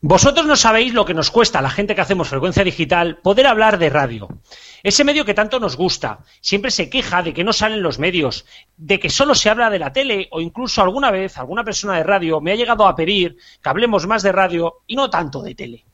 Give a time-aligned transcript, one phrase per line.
[0.00, 3.48] Vosotros no sabéis lo que nos cuesta a la gente que hacemos frecuencia digital poder
[3.48, 4.28] hablar de radio.
[4.84, 8.46] Ese medio que tanto nos gusta, siempre se queja de que no salen los medios,
[8.76, 12.04] de que solo se habla de la tele o incluso alguna vez alguna persona de
[12.04, 15.56] radio me ha llegado a pedir que hablemos más de radio y no tanto de
[15.56, 15.84] tele.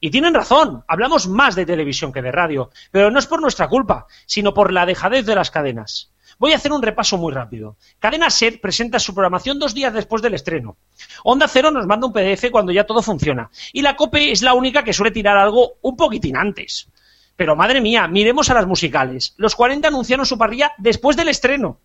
[0.00, 3.68] Y tienen razón, hablamos más de televisión que de radio, pero no es por nuestra
[3.68, 6.10] culpa, sino por la dejadez de las cadenas.
[6.38, 7.76] Voy a hacer un repaso muy rápido.
[7.98, 10.76] Cadena Ser presenta su programación dos días después del estreno.
[11.22, 13.50] Onda Cero nos manda un PDF cuando ya todo funciona.
[13.72, 16.88] Y la COPE es la única que suele tirar algo un poquitín antes.
[17.36, 19.34] Pero madre mía, miremos a las musicales.
[19.36, 21.80] Los 40 anunciaron su parrilla después del estreno.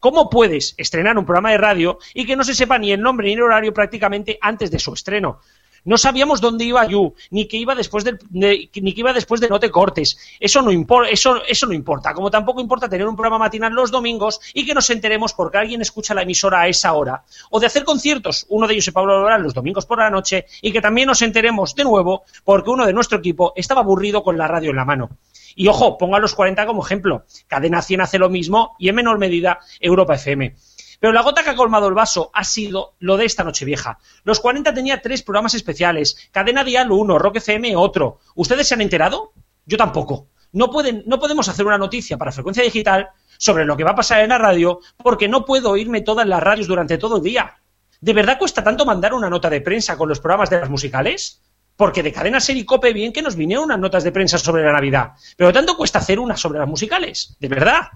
[0.00, 3.28] ¿Cómo puedes estrenar un programa de radio y que no se sepa ni el nombre
[3.28, 5.40] ni el horario prácticamente antes de su estreno?
[5.84, 9.48] No sabíamos dónde iba Yu, ni que iba después del, ni que iba después de
[9.48, 10.18] No te cortes.
[10.40, 12.14] Eso no, importa, eso, eso no importa.
[12.14, 15.82] Como tampoco importa tener un programa matinal los domingos y que nos enteremos porque alguien
[15.82, 17.24] escucha la emisora a esa hora.
[17.50, 20.46] O de hacer conciertos, uno de ellos es Pablo Lorán los domingos por la noche,
[20.62, 24.38] y que también nos enteremos de nuevo porque uno de nuestro equipo estaba aburrido con
[24.38, 25.10] la radio en la mano.
[25.56, 27.24] Y ojo, pongo a los 40 como ejemplo.
[27.46, 30.54] Cadena 100 hace lo mismo y en menor medida Europa FM.
[31.00, 33.98] Pero la gota que ha colmado el vaso ha sido lo de esta noche vieja.
[34.24, 36.16] Los 40 tenía tres programas especiales.
[36.30, 38.20] Cadena Dial uno, Rock FM otro.
[38.34, 39.32] ¿Ustedes se han enterado?
[39.66, 40.28] Yo tampoco.
[40.52, 43.96] No, pueden, no podemos hacer una noticia para frecuencia digital sobre lo que va a
[43.96, 47.56] pasar en la radio porque no puedo oírme todas las radios durante todo el día.
[48.00, 51.40] ¿De verdad cuesta tanto mandar una nota de prensa con los programas de las musicales?
[51.76, 54.62] Porque de cadena ser y cope bien que nos vinieron unas notas de prensa sobre
[54.62, 55.12] la Navidad.
[55.36, 57.36] Pero tanto cuesta hacer una sobre las musicales.
[57.40, 57.88] ¿De verdad?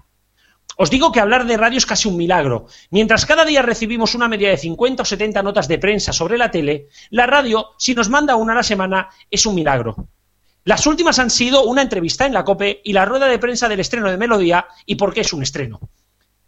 [0.81, 2.67] Os digo que hablar de radio es casi un milagro.
[2.89, 6.51] Mientras cada día recibimos una media de 50 o 70 notas de prensa sobre la
[6.51, 10.07] tele, la radio, si nos manda una a la semana, es un milagro.
[10.63, 13.81] Las últimas han sido una entrevista en la COPE y la rueda de prensa del
[13.81, 15.81] estreno de Melodía y por qué es un estreno.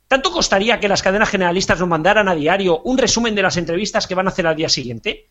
[0.07, 4.07] ¿Tanto costaría que las cadenas generalistas nos mandaran a diario un resumen de las entrevistas
[4.07, 5.29] que van a hacer al día siguiente?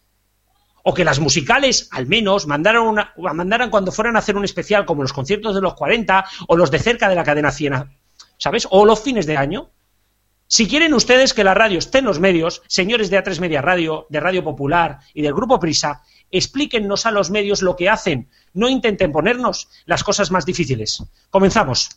[0.83, 4.85] O que las musicales, al menos, mandaran, una, mandaran cuando fueran a hacer un especial
[4.85, 7.51] como los conciertos de los 40 o los de cerca de la cadena
[8.41, 8.67] ¿sabes?
[8.71, 9.71] O los fines de año.
[10.49, 14.07] Si quieren ustedes que la radio esté en los medios, señores de A3 Media Radio,
[14.09, 18.29] de Radio Popular y del Grupo Prisa, explíquennos a los medios lo que hacen.
[18.53, 21.05] No intenten ponernos las cosas más difíciles.
[21.31, 21.91] Comenzamos.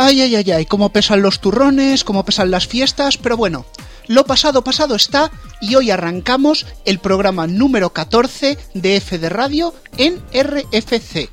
[0.00, 3.66] Ay, ay, ay, ay, cómo pesan los turrones, cómo pesan las fiestas, pero bueno,
[4.06, 9.74] lo pasado pasado está y hoy arrancamos el programa número 14 de F de Radio
[9.96, 11.28] en RFC.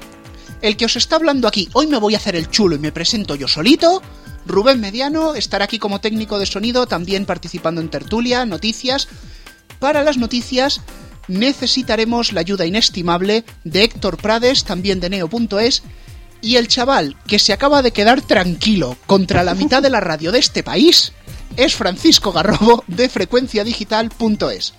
[0.63, 2.91] El que os está hablando aquí, hoy me voy a hacer el chulo y me
[2.91, 4.01] presento yo solito.
[4.47, 9.07] Rubén Mediano estará aquí como técnico de sonido, también participando en tertulia, noticias.
[9.77, 10.81] Para las noticias
[11.27, 15.83] necesitaremos la ayuda inestimable de Héctor Prades, también de Neo.es,
[16.45, 20.31] y el chaval que se acaba de quedar tranquilo contra la mitad de la radio
[20.31, 21.11] de este país
[21.57, 24.75] es Francisco Garrobo de frecuenciadigital.es.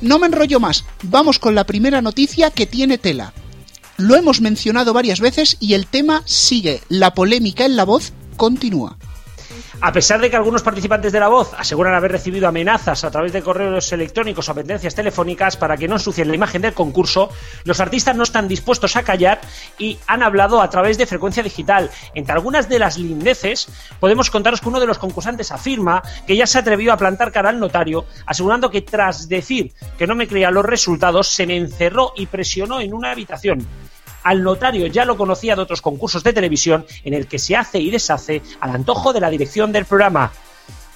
[0.00, 3.32] No me enrollo más, vamos con la primera noticia que tiene tela.
[3.96, 8.98] Lo hemos mencionado varias veces y el tema sigue, la polémica en la voz continúa.
[9.80, 13.32] A pesar de que algunos participantes de La Voz aseguran haber recibido amenazas a través
[13.32, 17.30] de correos electrónicos o pendencias telefónicas para que no ensucien la imagen del concurso,
[17.62, 19.40] los artistas no están dispuestos a callar
[19.78, 21.90] y han hablado a través de frecuencia digital.
[22.14, 23.68] Entre algunas de las lindeces,
[24.00, 27.50] podemos contaros que uno de los concursantes afirma que ya se atrevió a plantar cara
[27.50, 32.12] al notario, asegurando que tras decir que no me creía los resultados, se me encerró
[32.16, 33.64] y presionó en una habitación
[34.22, 37.78] al notario ya lo conocía de otros concursos de televisión en el que se hace
[37.78, 40.32] y deshace al antojo de la dirección del programa.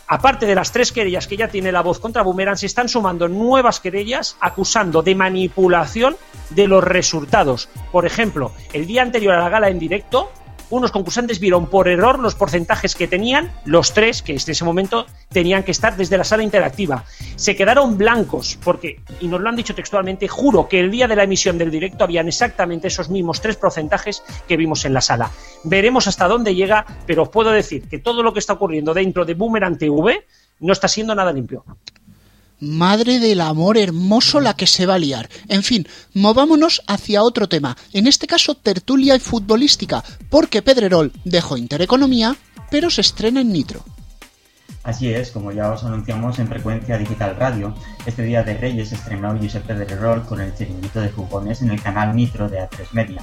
[0.06, 3.28] Aparte de las tres querellas que ya tiene la voz contra Boomerang, se están sumando
[3.28, 6.16] nuevas querellas acusando de manipulación
[6.50, 7.70] de los resultados.
[7.90, 10.30] Por ejemplo, el día anterior a la gala en directo,
[10.72, 15.04] unos concursantes vieron por error los porcentajes que tenían, los tres que en ese momento
[15.28, 17.04] tenían que estar desde la sala interactiva.
[17.36, 21.16] Se quedaron blancos porque, y nos lo han dicho textualmente, juro que el día de
[21.16, 25.30] la emisión del directo habían exactamente esos mismos tres porcentajes que vimos en la sala.
[25.62, 29.26] Veremos hasta dónde llega, pero os puedo decir que todo lo que está ocurriendo dentro
[29.26, 30.24] de Boomerang TV
[30.60, 31.66] no está siendo nada limpio.
[32.62, 35.28] Madre del amor hermoso la que se va a liar.
[35.48, 41.56] En fin, movámonos hacia otro tema, en este caso tertulia y futbolística, porque Pedrerol dejó
[41.56, 42.36] Intereconomía,
[42.70, 43.84] pero se estrena en Nitro.
[44.84, 47.74] Así es, como ya os anunciamos en Frecuencia Digital Radio,
[48.06, 52.14] este día de Reyes estrenó Josep Pedrerol con el chiringuito de jugones en el canal
[52.14, 53.22] Nitro de A3 Media.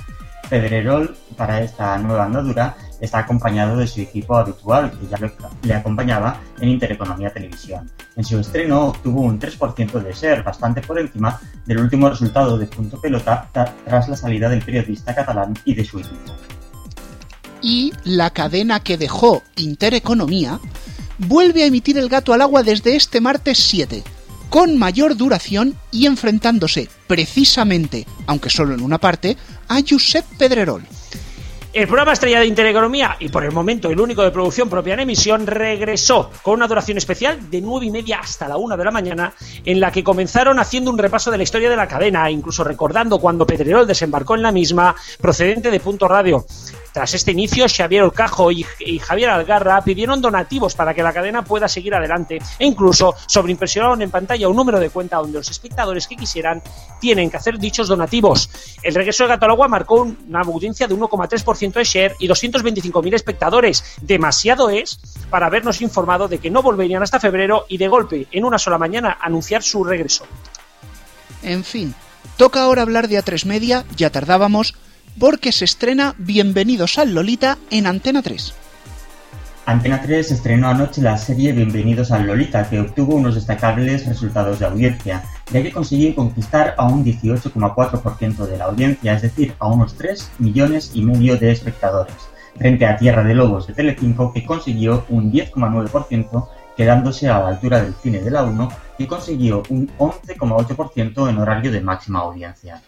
[0.50, 5.18] Pedrerol, para esta nueva andadura, está acompañado de su equipo habitual, que ya
[5.64, 7.90] le acompañaba en Intereconomía Televisión.
[8.16, 12.66] En su estreno obtuvo un 3% de ser, bastante por encima del último resultado de
[12.66, 16.34] Punto Pelota tras la salida del periodista catalán y de su equipo.
[17.62, 20.60] Y la cadena que dejó Intereconomía
[21.18, 24.04] vuelve a emitir el gato al agua desde este martes 7,
[24.50, 29.38] con mayor duración y enfrentándose precisamente, aunque solo en una parte,
[29.68, 30.84] a Josep Pedrerol.
[31.72, 35.02] El programa estrella de Intereconomía, y por el momento el único de producción propia en
[35.02, 38.90] emisión, regresó con una duración especial de nueve y media hasta la una de la
[38.90, 42.64] mañana, en la que comenzaron haciendo un repaso de la historia de la cadena, incluso
[42.64, 46.44] recordando cuando Pedrerol desembarcó en la misma, procedente de Punto Radio.
[46.94, 48.66] Tras este inicio, Xavier Olcajo y,
[49.00, 54.10] Javier Algarra pidieron donativos para que la cadena pueda seguir adelante e incluso sobreimpresionaron en
[54.10, 56.62] pantalla un número de cuenta donde los espectadores que quisieran
[57.00, 58.50] tienen que hacer dichos donativos.
[58.82, 63.84] El regreso de Gato marcó una audiencia de 1,3% de share y 225.000 espectadores.
[64.02, 65.00] Demasiado es
[65.30, 68.78] para habernos informado de que no volverían hasta febrero y de golpe, en una sola
[68.78, 70.26] mañana, anunciar su regreso.
[71.44, 71.94] En fin,
[72.38, 74.76] toca ahora hablar de A3 Media, ya tardábamos,
[75.18, 78.54] porque se estrena Bienvenidos al Lolita en Antena 3.
[79.66, 84.66] Antena 3 estrenó anoche la serie Bienvenidos al Lolita, que obtuvo unos destacables resultados de
[84.66, 89.96] audiencia, ya que consiguió conquistar a un 18,4% de la audiencia, es decir, a unos
[89.96, 92.16] 3 millones y medio de espectadores,
[92.58, 97.82] frente a Tierra de Lobos de Telecinco, que consiguió un 10,9%, quedándose a la altura
[97.84, 102.82] del cine de la 1, que consiguió un 11,8% en horario de máxima audiencia.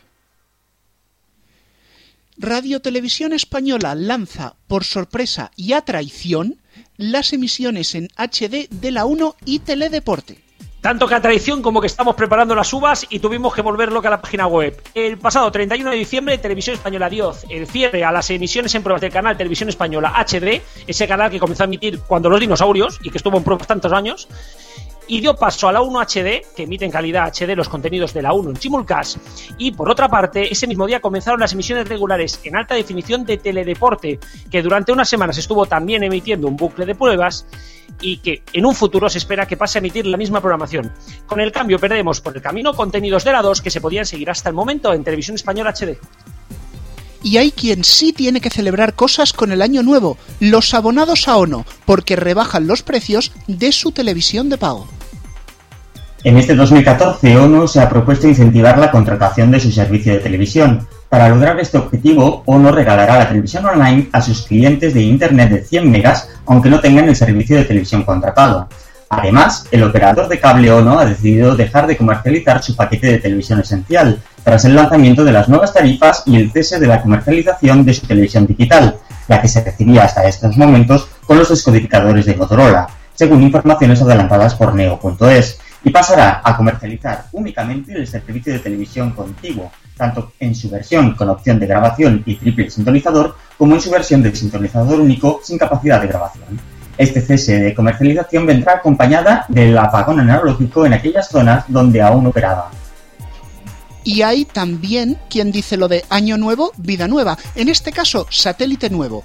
[2.42, 6.58] Radio Televisión Española lanza, por sorpresa y a traición,
[6.98, 10.40] las emisiones en HD de la 1 y Teledeporte.
[10.82, 14.10] Tanto que a traición como que estamos preparando las uvas y tuvimos que volverlo a
[14.10, 14.82] la página web.
[14.96, 19.02] El pasado 31 de diciembre, Televisión Española dio el cierre a las emisiones en pruebas
[19.02, 23.12] del canal Televisión Española HD, ese canal que comenzó a emitir cuando los dinosaurios y
[23.12, 24.28] que estuvo en pruebas tantos años
[25.08, 28.22] y dio paso a la 1 HD, que emite en calidad HD los contenidos de
[28.22, 29.18] la 1 en simulcast,
[29.58, 33.38] y por otra parte, ese mismo día comenzaron las emisiones regulares en alta definición de
[33.38, 34.20] Teledeporte,
[34.50, 37.46] que durante unas semanas estuvo también emitiendo un bucle de pruebas
[38.00, 40.92] y que en un futuro se espera que pase a emitir la misma programación.
[41.28, 44.30] Con el cambio perdemos por el camino contenidos de la 2 que se podían seguir
[44.30, 45.98] hasta el momento en Televisión Española HD
[47.24, 51.38] y hay quien sí tiene que celebrar cosas con el año nuevo, los abonados a
[51.38, 54.88] ONO, porque rebajan los precios de su televisión de pago.
[56.24, 60.88] En este 2014, ONO se ha propuesto incentivar la contratación de su servicio de televisión.
[61.10, 65.64] Para lograr este objetivo, ONO regalará la televisión online a sus clientes de Internet de
[65.64, 68.70] 100 megas, aunque no tengan el servicio de televisión contratado.
[69.14, 73.60] Además, el operador de cable ONO ha decidido dejar de comercializar su paquete de televisión
[73.60, 77.94] esencial, tras el lanzamiento de las nuevas tarifas y el cese de la comercialización de
[77.94, 78.96] su televisión digital,
[79.28, 84.56] la que se recibía hasta estos momentos con los descodificadores de Motorola, según informaciones adelantadas
[84.56, 90.70] por Neo.es y pasará a comercializar únicamente el servicio de televisión contiguo, tanto en su
[90.70, 95.42] versión con opción de grabación y triple sintonizador, como en su versión de sintonizador único
[95.44, 96.81] sin capacidad de grabación.
[97.02, 102.70] Este cese de comercialización vendrá acompañada del apagón analógico en aquellas zonas donde aún operaba.
[104.04, 108.92] Y hay también quien dice lo de año nuevo, vida nueva, en este caso satélite
[108.92, 109.24] nuevo,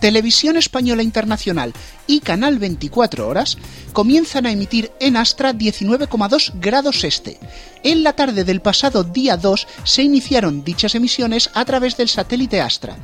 [0.00, 1.74] Televisión Española Internacional
[2.08, 3.56] y Canal 24 Horas
[3.92, 7.38] comienzan a emitir en Astra 19,2 grados este.
[7.84, 12.60] En la tarde del pasado día 2 se iniciaron dichas emisiones a través del satélite
[12.60, 12.96] Astra.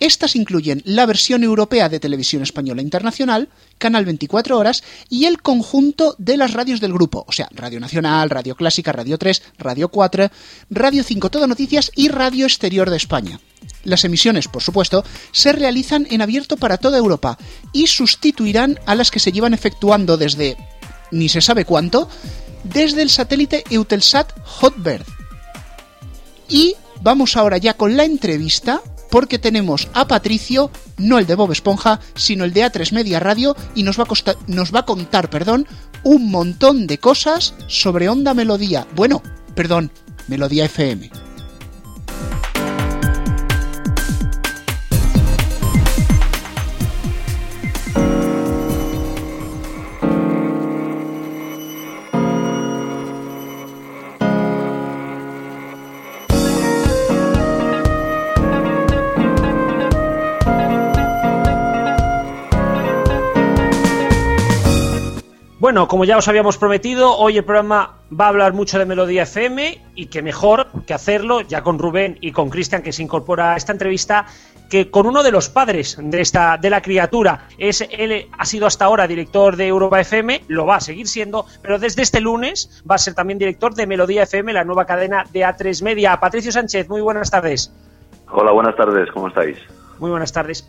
[0.00, 6.14] Estas incluyen la versión europea de Televisión Española Internacional, Canal 24 Horas y el conjunto
[6.16, 10.30] de las radios del grupo, o sea, Radio Nacional, Radio Clásica, Radio 3, Radio 4,
[10.70, 13.40] Radio 5 Todo Noticias y Radio Exterior de España.
[13.84, 17.36] Las emisiones, por supuesto, se realizan en abierto para toda Europa
[17.74, 20.56] y sustituirán a las que se llevan efectuando desde
[21.10, 22.08] ni se sabe cuánto,
[22.64, 25.04] desde el satélite Eutelsat Hotbird.
[26.48, 31.52] Y vamos ahora ya con la entrevista porque tenemos a Patricio, no el de Bob
[31.52, 35.30] Esponja, sino el de A3 Media Radio, y nos va a, nos va a contar,
[35.30, 35.66] perdón,
[36.02, 38.86] un montón de cosas sobre Onda Melodía.
[38.94, 39.22] Bueno,
[39.54, 39.90] perdón,
[40.28, 41.29] Melodía FM.
[65.70, 69.22] Bueno, como ya os habíamos prometido, hoy el programa va a hablar mucho de Melodía
[69.22, 73.54] FM y que mejor que hacerlo ya con Rubén y con Cristian que se incorpora
[73.54, 74.26] a esta entrevista
[74.68, 78.66] que con uno de los padres de esta de la criatura es él ha sido
[78.66, 82.82] hasta ahora director de Europa FM, lo va a seguir siendo, pero desde este lunes
[82.90, 86.18] va a ser también director de Melodía FM, la nueva cadena de A3 Media.
[86.18, 87.72] Patricio Sánchez, muy buenas tardes.
[88.32, 89.56] Hola, buenas tardes, ¿cómo estáis?
[90.00, 90.68] Muy buenas tardes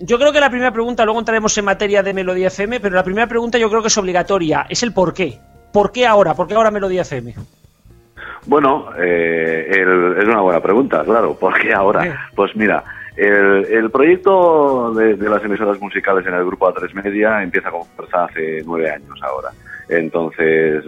[0.00, 3.04] yo creo que la primera pregunta, luego entraremos en materia de Melodía FM, pero la
[3.04, 5.38] primera pregunta yo creo que es obligatoria, es el por qué.
[5.72, 6.34] ¿Por qué ahora?
[6.34, 7.34] ¿Por qué ahora Melodía FM?
[8.46, 11.34] Bueno, eh, es una buena pregunta, claro.
[11.34, 12.30] ¿Por qué ahora?
[12.34, 12.82] Pues mira,
[13.16, 18.62] el, proyecto de, las emisoras musicales en el grupo A3 Media empieza con fuerza hace
[18.64, 19.50] nueve años ahora.
[19.88, 20.84] Entonces,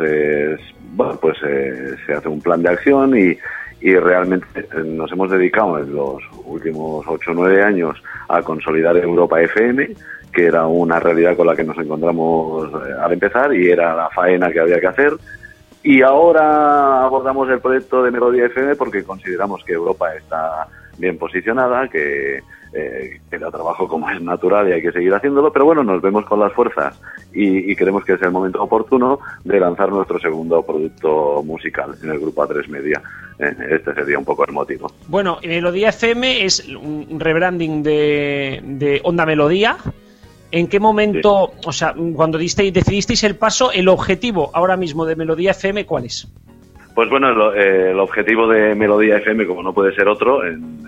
[0.92, 3.36] bueno, pues eh, se hace un plan de acción y,
[3.80, 8.96] y realmente eh, nos hemos dedicado en los últimos 8 o 9 años a consolidar
[8.96, 9.90] Europa FM,
[10.32, 14.10] que era una realidad con la que nos encontramos eh, al empezar y era la
[14.10, 15.12] faena que había que hacer.
[15.82, 20.66] Y ahora abordamos el proyecto de Melodía FM porque consideramos que Europa está
[20.96, 22.42] bien posicionada, que
[22.74, 26.24] eh, el trabajo como es natural y hay que seguir haciéndolo, pero bueno, nos vemos
[26.24, 27.00] con las fuerzas
[27.32, 32.18] y, creemos que es el momento oportuno de lanzar nuestro segundo producto musical en el
[32.18, 33.00] grupo A3 Media.
[33.38, 34.90] Eh, este sería un poco el motivo.
[35.08, 39.76] Bueno, Melodía FM es un rebranding de, de Onda Melodía.
[40.50, 45.16] ¿En qué momento, o sea, cuando disteis, decidisteis el paso, el objetivo ahora mismo de
[45.16, 46.28] Melodía FM, cuál es?
[46.94, 50.84] Pues bueno, eh, el, objetivo de Melodía FM, como no puede ser otro, en,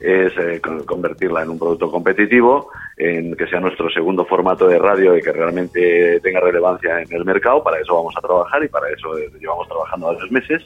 [0.00, 5.16] es eh, convertirla en un producto competitivo, en que sea nuestro segundo formato de radio
[5.16, 7.62] y que realmente tenga relevancia en el mercado.
[7.62, 10.62] Para eso vamos a trabajar y para eso eh, llevamos trabajando varios meses.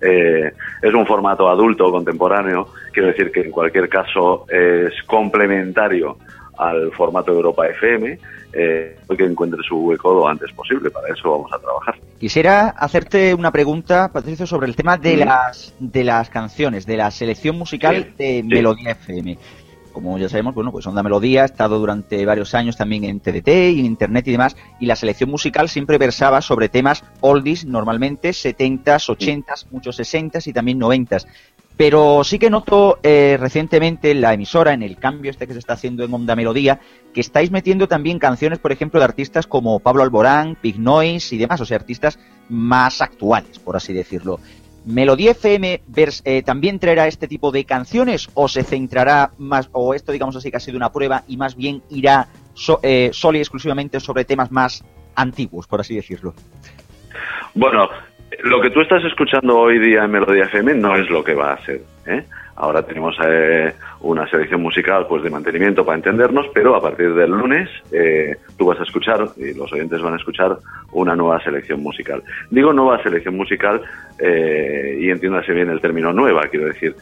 [0.00, 6.16] Eh, es un formato adulto, contemporáneo, quiero decir que en cualquier caso es complementario
[6.56, 8.18] al formato Europa FM,
[8.52, 10.90] eh, que encuentre su hueco lo antes posible.
[10.90, 11.96] Para eso vamos a trabajar.
[12.18, 17.10] Quisiera hacerte una pregunta, Patricio, sobre el tema de, las, de las canciones, de la
[17.10, 19.38] selección musical de Melodía FM.
[19.92, 23.48] Como ya sabemos, bueno, pues Onda Melodía ha estado durante varios años también en TDT
[23.48, 28.30] y en Internet y demás, y la selección musical siempre versaba sobre temas oldies, normalmente
[28.30, 31.26] 70s, 80s, muchos 60s y también 90s.
[31.80, 35.60] Pero sí que noto eh, recientemente en la emisora, en el cambio este que se
[35.60, 36.78] está haciendo en Onda Melodía,
[37.14, 41.38] que estáis metiendo también canciones, por ejemplo, de artistas como Pablo Alborán, Big Noise y
[41.38, 42.18] demás, o sea, artistas
[42.50, 44.40] más actuales, por así decirlo.
[44.84, 45.80] ¿Melodía FM
[46.26, 50.50] eh, también traerá este tipo de canciones o se centrará más, o esto digamos así
[50.50, 52.28] que ha sido una prueba y más bien irá
[52.82, 54.84] eh, solo y exclusivamente sobre temas más
[55.14, 56.34] antiguos, por así decirlo?
[57.54, 57.88] Bueno,
[58.42, 61.52] lo que tú estás escuchando hoy día en Melodía FM no es lo que va
[61.52, 61.80] a ser.
[62.06, 62.24] ¿eh?
[62.56, 67.30] Ahora tenemos eh, una selección musical pues de mantenimiento para entendernos, pero a partir del
[67.30, 70.58] lunes eh, tú vas a escuchar y los oyentes van a escuchar
[70.92, 72.22] una nueva selección musical.
[72.50, 73.80] Digo nueva selección musical
[74.18, 76.94] eh, y entiéndase bien el término nueva, quiero decir.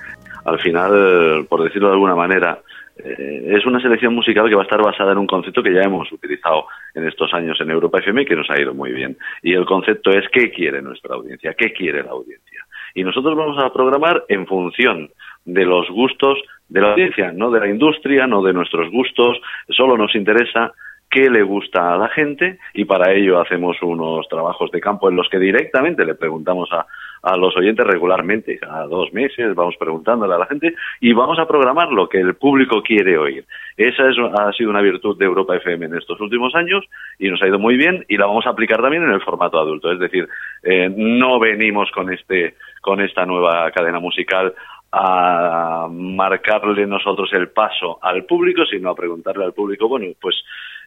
[0.44, 2.60] Al final, por decirlo de alguna manera,
[3.04, 5.82] eh, es una selección musical que va a estar basada en un concepto que ya
[5.82, 9.16] hemos utilizado en estos años en Europa FM y que nos ha ido muy bien.
[9.42, 12.64] Y el concepto es qué quiere nuestra audiencia, qué quiere la audiencia.
[12.94, 15.10] Y nosotros vamos a programar en función
[15.44, 16.38] de los gustos
[16.68, 19.40] de la audiencia, no de la industria, no de nuestros gustos.
[19.68, 20.72] Solo nos interesa
[21.10, 25.16] qué le gusta a la gente y para ello hacemos unos trabajos de campo en
[25.16, 26.86] los que directamente le preguntamos a,
[27.28, 31.46] a los oyentes regularmente, cada dos meses vamos preguntándole a la gente y vamos a
[31.46, 33.44] programar lo que el público quiere oír.
[33.76, 36.84] Esa es, ha sido una virtud de Europa FM en estos últimos años
[37.18, 39.58] y nos ha ido muy bien y la vamos a aplicar también en el formato
[39.58, 39.92] adulto.
[39.92, 40.28] Es decir,
[40.62, 44.54] eh, no venimos con, este, con esta nueva cadena musical
[44.90, 50.36] a marcarle nosotros el paso al público, sino a preguntarle al público, bueno, pues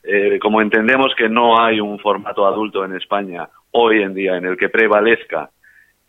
[0.03, 4.45] eh, como entendemos que no hay un formato adulto en España hoy en día en
[4.45, 5.49] el que prevalezca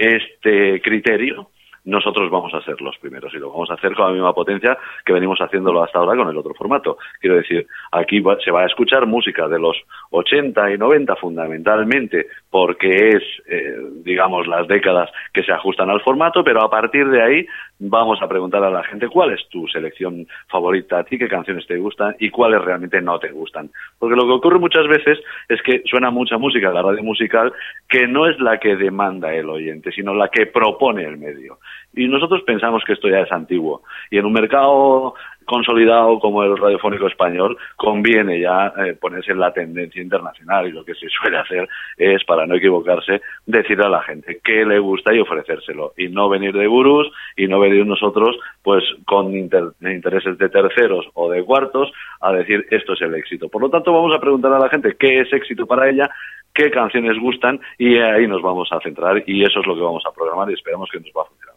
[0.02, 1.48] este criterio,
[1.84, 4.78] nosotros vamos a ser los primeros y lo vamos a hacer con la misma potencia
[5.04, 6.98] que venimos haciéndolo hasta ahora con el otro formato.
[7.20, 9.76] Quiero decir, aquí se va a escuchar música de los
[10.10, 16.44] 80 y 90 fundamentalmente porque es, eh, digamos, las décadas que se ajustan al formato,
[16.44, 17.46] pero a partir de ahí
[17.88, 21.66] vamos a preguntar a la gente cuál es tu selección favorita a ti, qué canciones
[21.66, 23.70] te gustan y cuáles realmente no te gustan.
[23.98, 27.52] Porque lo que ocurre muchas veces es que suena mucha música en la radio musical
[27.88, 31.58] que no es la que demanda el oyente, sino la que propone el medio.
[31.94, 33.82] Y nosotros pensamos que esto ya es antiguo.
[34.10, 39.52] Y en un mercado consolidado como el radiofónico español, conviene ya eh, ponerse en la
[39.52, 44.02] tendencia internacional y lo que se suele hacer es, para no equivocarse, decirle a la
[44.02, 48.36] gente qué le gusta y ofrecérselo y no venir de gurús y no venir nosotros
[48.62, 53.48] pues con intereses de terceros o de cuartos a decir esto es el éxito.
[53.48, 56.10] Por lo tanto, vamos a preguntar a la gente qué es éxito para ella,
[56.54, 60.04] qué canciones gustan y ahí nos vamos a centrar y eso es lo que vamos
[60.06, 61.51] a programar y esperamos que nos va a funcionar.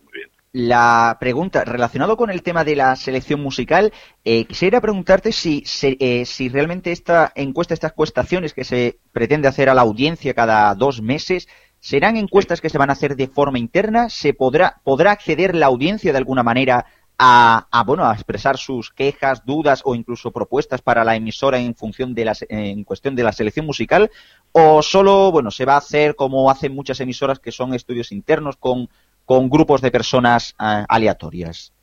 [0.58, 3.92] La pregunta, relacionado con el tema de la selección musical,
[4.24, 9.68] eh, quisiera preguntarte si, eh, si realmente esta encuesta, estas cuestaciones que se pretende hacer
[9.68, 11.50] a la audiencia cada dos meses,
[11.82, 14.10] ¿serán encuestas que se van a hacer de forma interna?
[14.10, 16.86] ¿Se podrá, podrá acceder la audiencia de alguna manera
[17.20, 22.16] a, bueno, a expresar sus quejas, dudas o incluso propuestas para la emisora en función
[22.16, 24.10] de las, en cuestión de la selección musical
[24.54, 28.56] o solo, bueno, se va a hacer como hacen muchas emisoras que son estudios internos
[28.56, 28.90] con,
[29.26, 31.76] con grupos de personas eh, aleatorias.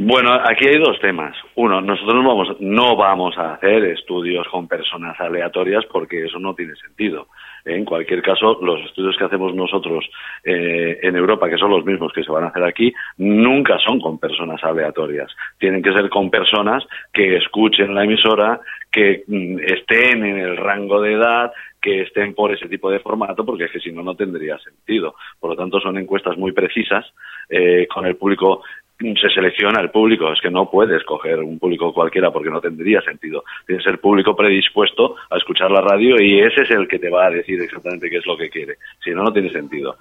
[0.00, 1.34] Bueno, aquí hay dos temas.
[1.56, 6.54] Uno, nosotros no vamos, no vamos a hacer estudios con personas aleatorias porque eso no
[6.54, 7.26] tiene sentido.
[7.64, 10.08] En cualquier caso, los estudios que hacemos nosotros
[10.44, 14.00] eh, en Europa, que son los mismos que se van a hacer aquí, nunca son
[14.00, 15.34] con personas aleatorias.
[15.58, 18.60] Tienen que ser con personas que escuchen la emisora,
[18.92, 21.50] que mm, estén en el rango de edad,
[21.80, 25.14] que estén por ese tipo de formato, porque es que si no, no tendría sentido.
[25.38, 27.06] Por lo tanto, son encuestas muy precisas,
[27.48, 28.62] eh, con el público
[28.98, 33.00] se selecciona el público, es que no puedes coger un público cualquiera porque no tendría
[33.00, 33.44] sentido.
[33.64, 37.08] Tiene que ser público predispuesto a escuchar la radio y ese es el que te
[37.08, 38.76] va a decir exactamente qué es lo que quiere.
[39.02, 39.96] Si no, no tiene sentido.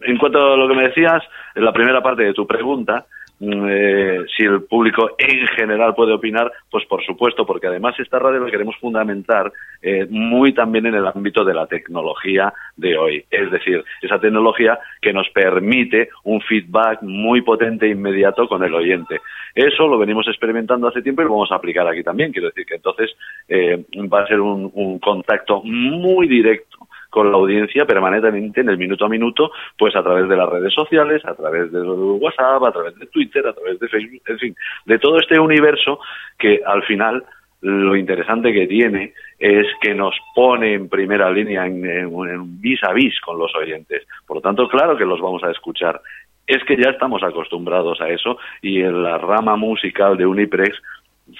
[0.00, 1.22] En cuanto a lo que me decías,
[1.54, 3.04] en la primera parte de tu pregunta,
[3.44, 8.40] eh, si el público en general puede opinar, pues por supuesto, porque además esta radio
[8.40, 13.24] la queremos fundamentar eh, muy también en el ámbito de la tecnología de hoy.
[13.30, 18.74] Es decir, esa tecnología que nos permite un feedback muy potente e inmediato con el
[18.74, 19.20] oyente.
[19.54, 22.30] Eso lo venimos experimentando hace tiempo y lo vamos a aplicar aquí también.
[22.30, 23.10] Quiero decir que entonces
[23.48, 26.81] eh, va a ser un contacto muy directo
[27.12, 30.72] con la audiencia permanentemente en el minuto a minuto, pues a través de las redes
[30.72, 34.56] sociales, a través de WhatsApp, a través de Twitter, a través de Facebook, en fin,
[34.86, 36.00] de todo este universo
[36.38, 37.22] que al final
[37.60, 42.94] lo interesante que tiene es que nos pone en primera línea, en, en, vis a
[42.94, 44.06] vis con los oyentes.
[44.26, 46.00] Por lo tanto, claro que los vamos a escuchar.
[46.46, 50.80] Es que ya estamos acostumbrados a eso y en la rama musical de Uniprex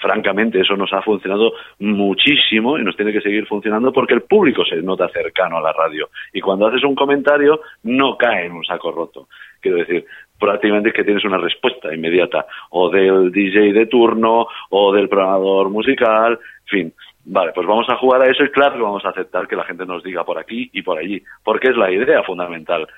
[0.01, 4.65] francamente eso nos ha funcionado muchísimo y nos tiene que seguir funcionando porque el público
[4.65, 8.65] se nota cercano a la radio y cuando haces un comentario no cae en un
[8.65, 9.29] saco roto.
[9.61, 10.05] Quiero decir,
[10.39, 15.71] prácticamente es que tienes una respuesta inmediata o del DJ de turno o del programador
[15.71, 16.93] musical, en fin.
[17.25, 19.65] Vale, pues vamos a jugar a eso y claro que vamos a aceptar que la
[19.65, 22.89] gente nos diga por aquí y por allí, porque es la idea fundamental,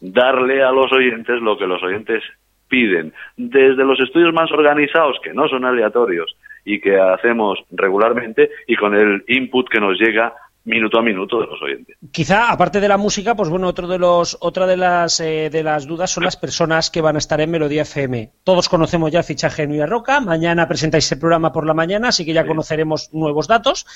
[0.00, 2.22] darle a los oyentes lo que los oyentes
[2.68, 8.76] piden, desde los estudios más organizados, que no son aleatorios y que hacemos regularmente, y
[8.76, 11.96] con el input que nos llega minuto a minuto de los oyentes.
[12.10, 15.62] Quizá, aparte de la música, pues bueno, otro de los, otra de las, eh, de
[15.62, 18.32] las dudas son las personas que van a estar en Melodía FM.
[18.44, 22.08] Todos conocemos ya el fichaje de Nuya Roca, mañana presentáis el programa por la mañana,
[22.08, 23.86] así que ya conoceremos nuevos datos,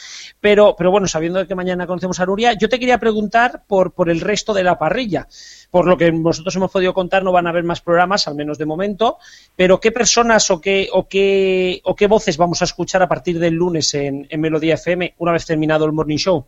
[0.40, 4.10] pero, pero bueno, sabiendo que mañana conocemos a Nuria, yo te quería preguntar por, por
[4.10, 5.26] el resto de la parrilla.
[5.70, 8.58] Por lo que nosotros hemos podido contar, no van a haber más programas, al menos
[8.58, 9.18] de momento,
[9.56, 13.38] pero ¿qué personas o qué, o qué, o qué voces vamos a escuchar a partir
[13.38, 16.46] del lunes en, en Melodía FM una vez terminado el Morning Show?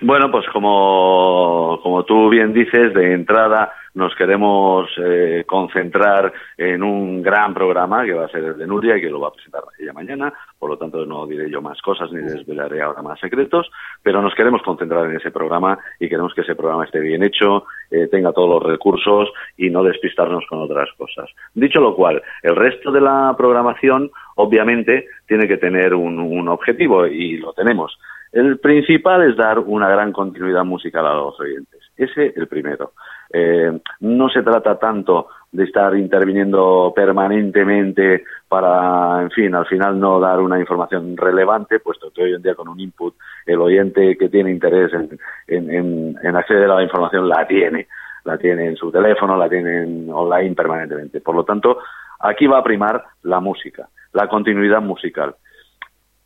[0.00, 7.20] Bueno, pues como, como tú bien dices, de entrada nos queremos eh, concentrar en un
[7.20, 9.62] gran programa que va a ser el de Nuria y que lo va a presentar
[9.76, 13.68] ella mañana, por lo tanto no diré yo más cosas ni desvelaré ahora más secretos,
[14.02, 17.64] pero nos queremos concentrar en ese programa y queremos que ese programa esté bien hecho,
[17.90, 21.28] eh, tenga todos los recursos y no despistarnos con otras cosas.
[21.54, 27.04] Dicho lo cual, el resto de la programación obviamente tiene que tener un, un objetivo
[27.06, 27.98] y lo tenemos.
[28.32, 31.80] El principal es dar una gran continuidad musical a los oyentes.
[31.96, 32.92] Ese el primero.
[33.32, 40.20] Eh, no se trata tanto de estar interviniendo permanentemente para, en fin, al final no
[40.20, 43.14] dar una información relevante, puesto que hoy en día con un input
[43.46, 47.88] el oyente que tiene interés en, en acceder a la información la tiene,
[48.24, 51.20] la tiene en su teléfono, la tiene en online permanentemente.
[51.20, 51.78] Por lo tanto,
[52.20, 55.34] aquí va a primar la música, la continuidad musical.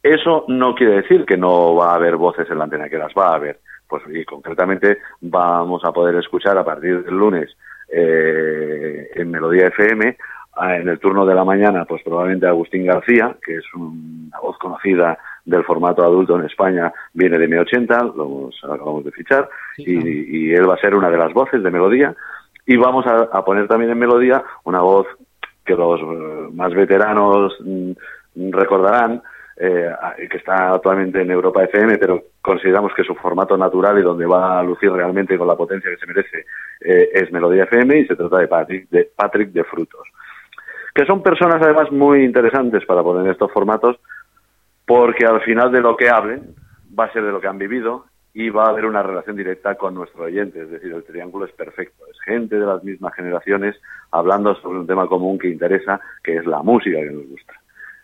[0.03, 3.12] Eso no quiere decir que no va a haber voces en la antena, que las
[3.12, 3.61] va a haber.
[3.88, 7.57] Pues y concretamente vamos a poder escuchar a partir del lunes
[7.88, 10.17] eh, en Melodía FM,
[10.61, 15.19] en el turno de la mañana, pues probablemente Agustín García, que es una voz conocida
[15.45, 20.75] del formato adulto en España, viene de M80, lo acabamos de fichar, y, él va
[20.75, 22.15] a ser una de las voces de Melodía.
[22.67, 25.07] Y vamos a poner también en Melodía una voz
[25.65, 27.93] que los eh, más veteranos mm,
[28.51, 29.23] recordarán,
[29.57, 29.93] eh,
[30.31, 34.59] que está actualmente en Europa FM, pero consideramos que su formato natural y donde va
[34.59, 36.47] a lucir realmente con la potencia que se merece
[36.81, 40.07] eh, es Melodía FM y se trata de Patrick, de Patrick de Frutos.
[40.95, 43.99] Que son personas además muy interesantes para poner estos formatos
[44.87, 46.55] porque al final de lo que hablen
[46.99, 49.75] va a ser de lo que han vivido y va a haber una relación directa
[49.75, 53.77] con nuestro oyente, es decir, el triángulo es perfecto, es gente de las mismas generaciones
[54.11, 57.53] hablando sobre un tema común que interesa, que es la música que nos gusta.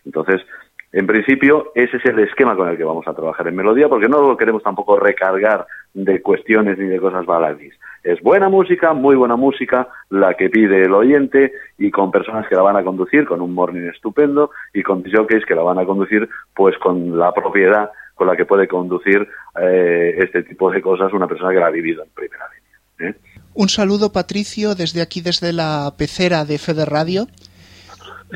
[0.05, 0.43] Entonces,
[0.91, 4.09] en principio, ese es el esquema con el que vamos a trabajar en Melodía, porque
[4.09, 7.75] no lo queremos tampoco recargar de cuestiones ni de cosas baladís.
[8.03, 12.55] Es buena música, muy buena música, la que pide el oyente y con personas que
[12.55, 15.85] la van a conducir con un morning estupendo y con jockeys que la van a
[15.85, 19.29] conducir pues con la propiedad con la que puede conducir
[19.61, 23.11] eh, este tipo de cosas una persona que la ha vivido en primera línea.
[23.11, 23.15] ¿eh?
[23.55, 27.27] Un saludo, Patricio, desde aquí, desde la pecera de Fede Radio.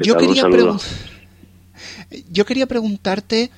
[0.02, 1.11] Yo quería preguntar
[2.30, 3.50] yo quería preguntarte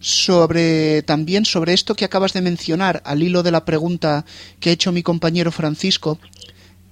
[0.00, 4.24] sobre también sobre esto que acabas de mencionar al hilo de la pregunta
[4.58, 6.18] que ha hecho mi compañero Francisco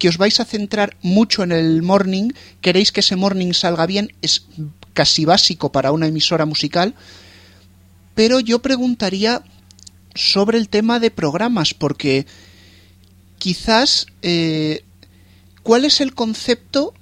[0.00, 2.32] que os vais a centrar mucho en el morning,
[2.62, 4.46] queréis que ese morning salga bien, es
[4.94, 6.94] casi básico para una emisora musical,
[8.14, 9.44] pero yo preguntaría
[10.14, 12.26] sobre el tema de programas, porque
[13.38, 14.84] quizás eh,
[15.62, 16.94] cuál es el concepto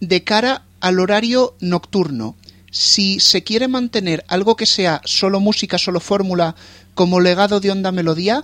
[0.00, 2.36] de cara al horario nocturno
[2.70, 6.54] si se quiere mantener algo que sea solo música, solo fórmula,
[6.94, 8.42] como legado de onda melodía,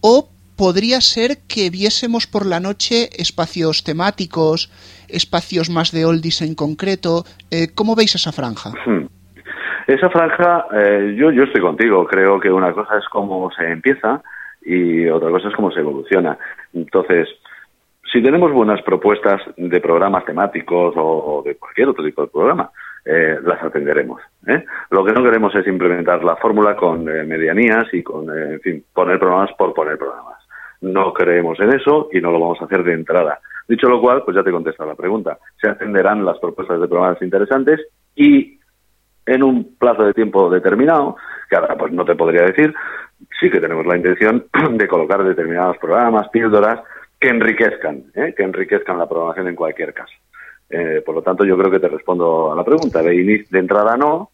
[0.00, 4.70] o podría ser que viésemos por la noche espacios temáticos,
[5.08, 7.24] espacios más de oldies en concreto.
[7.50, 8.70] Eh, ¿Cómo veis esa franja?
[8.84, 9.06] Hmm.
[9.86, 12.06] Esa franja, eh, yo, yo estoy contigo.
[12.06, 14.22] Creo que una cosa es cómo se empieza
[14.62, 16.38] y otra cosa es cómo se evoluciona.
[16.74, 17.28] Entonces,
[18.12, 22.70] si tenemos buenas propuestas de programas temáticos o de cualquier otro tipo de programa,
[23.04, 24.20] eh, las atenderemos.
[24.46, 24.64] ¿eh?
[24.90, 28.84] Lo que no queremos es implementar la fórmula con eh, medianías y con, en fin,
[28.92, 30.38] poner programas por poner programas.
[30.80, 33.40] No creemos en eso y no lo vamos a hacer de entrada.
[33.68, 35.38] Dicho lo cual, pues ya te contesto la pregunta.
[35.60, 37.80] Se atenderán las propuestas de programas interesantes
[38.14, 38.58] y
[39.26, 41.16] en un plazo de tiempo determinado,
[41.48, 42.74] que ahora pues no te podría decir,
[43.38, 46.80] sí que tenemos la intención de colocar determinados programas, píldoras,
[47.18, 50.14] que enriquezcan, que enriquezcan la programación en cualquier caso.
[50.70, 53.02] Eh, por lo tanto, yo creo que te respondo a la pregunta.
[53.02, 54.30] De, de entrada no,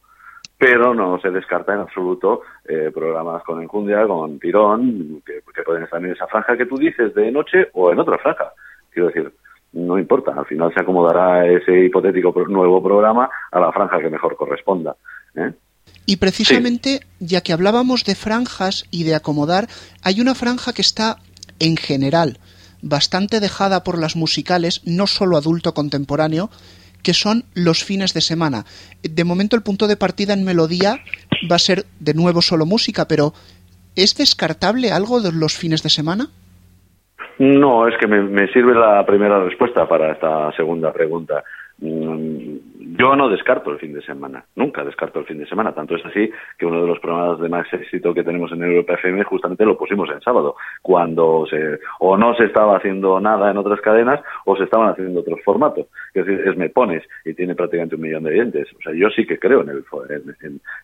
[0.58, 6.02] pero no se descarta en absoluto eh, programas con enjundia, con tirón, que, pueden estar
[6.04, 8.52] en esa franja que tú dices de noche o en otra franja.
[8.90, 9.32] Quiero decir,
[9.72, 14.36] no importa, al final se acomodará ese hipotético nuevo programa a la franja que mejor
[14.36, 14.96] corresponda.
[15.34, 15.52] ¿eh?
[16.06, 19.66] Y precisamente, ya que hablábamos de franjas y de acomodar,
[20.02, 21.16] hay una franja que está
[21.58, 22.38] en general
[22.82, 26.50] bastante dejada por las musicales, no solo adulto contemporáneo,
[27.02, 28.64] que son los fines de semana.
[29.02, 31.00] De momento el punto de partida en melodía
[31.50, 33.32] va a ser de nuevo solo música, pero
[33.94, 36.28] ¿es descartable algo de los fines de semana?
[37.38, 41.44] No, es que me, me sirve la primera respuesta para esta segunda pregunta.
[42.98, 45.74] Yo no descarto el fin de semana, nunca descarto el fin de semana.
[45.74, 48.94] Tanto es así que uno de los programas de más éxito que tenemos en Europa
[48.94, 53.58] FM justamente lo pusimos en sábado, cuando se, o no se estaba haciendo nada en
[53.58, 55.88] otras cadenas o se estaban haciendo otros formatos.
[56.14, 58.68] Es decir, es Me Pones y tiene prácticamente un millón de oyentes.
[58.78, 59.84] O sea, yo sí que creo en, el,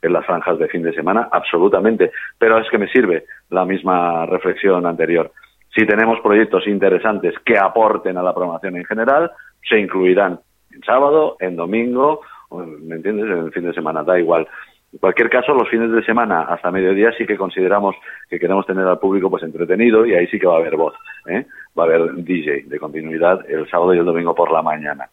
[0.03, 2.11] en las franjas de fin de semana, absolutamente.
[2.39, 5.33] Pero es que me sirve la misma reflexión anterior.
[5.75, 9.31] Si tenemos proyectos interesantes que aporten a la programación en general,
[9.67, 10.41] se incluirán
[10.73, 13.27] en sábado, en domingo, ¿me entiendes?
[13.27, 14.47] En el fin de semana, da igual.
[14.93, 17.97] En cualquier caso, los fines de semana hasta mediodía sí que consideramos
[18.29, 20.95] que queremos tener al público pues entretenido y ahí sí que va a haber voz,
[21.27, 21.47] ¿eh?
[21.79, 25.09] va a haber DJ de continuidad el sábado y el domingo por la mañana.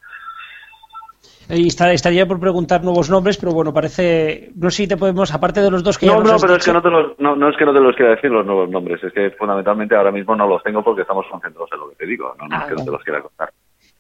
[1.52, 4.52] Y estaría por preguntar nuevos nombres, pero bueno, parece.
[4.56, 6.64] No sé si te podemos, aparte de los dos que no, ya No, pero es
[6.64, 9.04] que no, te los, no, es que no te los quiera decir los nuevos nombres,
[9.04, 12.06] es que fundamentalmente ahora mismo no los tengo porque estamos concentrados en lo que te
[12.06, 13.50] digo, no, es que no te los quiera contar.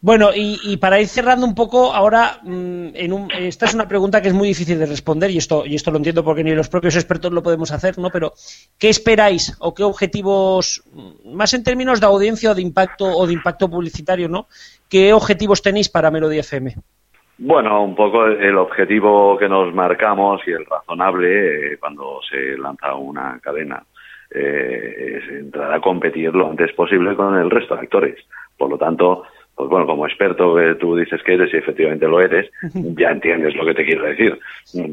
[0.02, 4.30] Bueno, y, para ir cerrando un poco, ahora, mm, en esta es una pregunta que
[4.30, 6.96] es muy difícil de responder y esto, y esto lo entiendo porque ni los propios
[6.96, 8.10] expertos lo podemos hacer, ¿no?
[8.10, 8.32] Pero,
[8.80, 13.28] ¿qué esperáis o qué objetivos, mm, más en términos de audiencia o de impacto o
[13.28, 14.48] de impacto publicitario, ¿no?
[14.90, 16.76] ¿Qué objetivos tenéis para Melody FM?
[17.40, 22.96] Bueno, un poco el objetivo que nos marcamos y el razonable eh, cuando se lanza
[22.96, 23.84] una cadena
[24.30, 28.26] eh, es entrar a competir lo antes posible con el resto de actores.
[28.58, 29.24] Por lo tanto,
[29.60, 33.54] pues bueno, como experto que tú dices que eres y efectivamente lo eres, ya entiendes
[33.58, 34.40] lo que te quiero decir.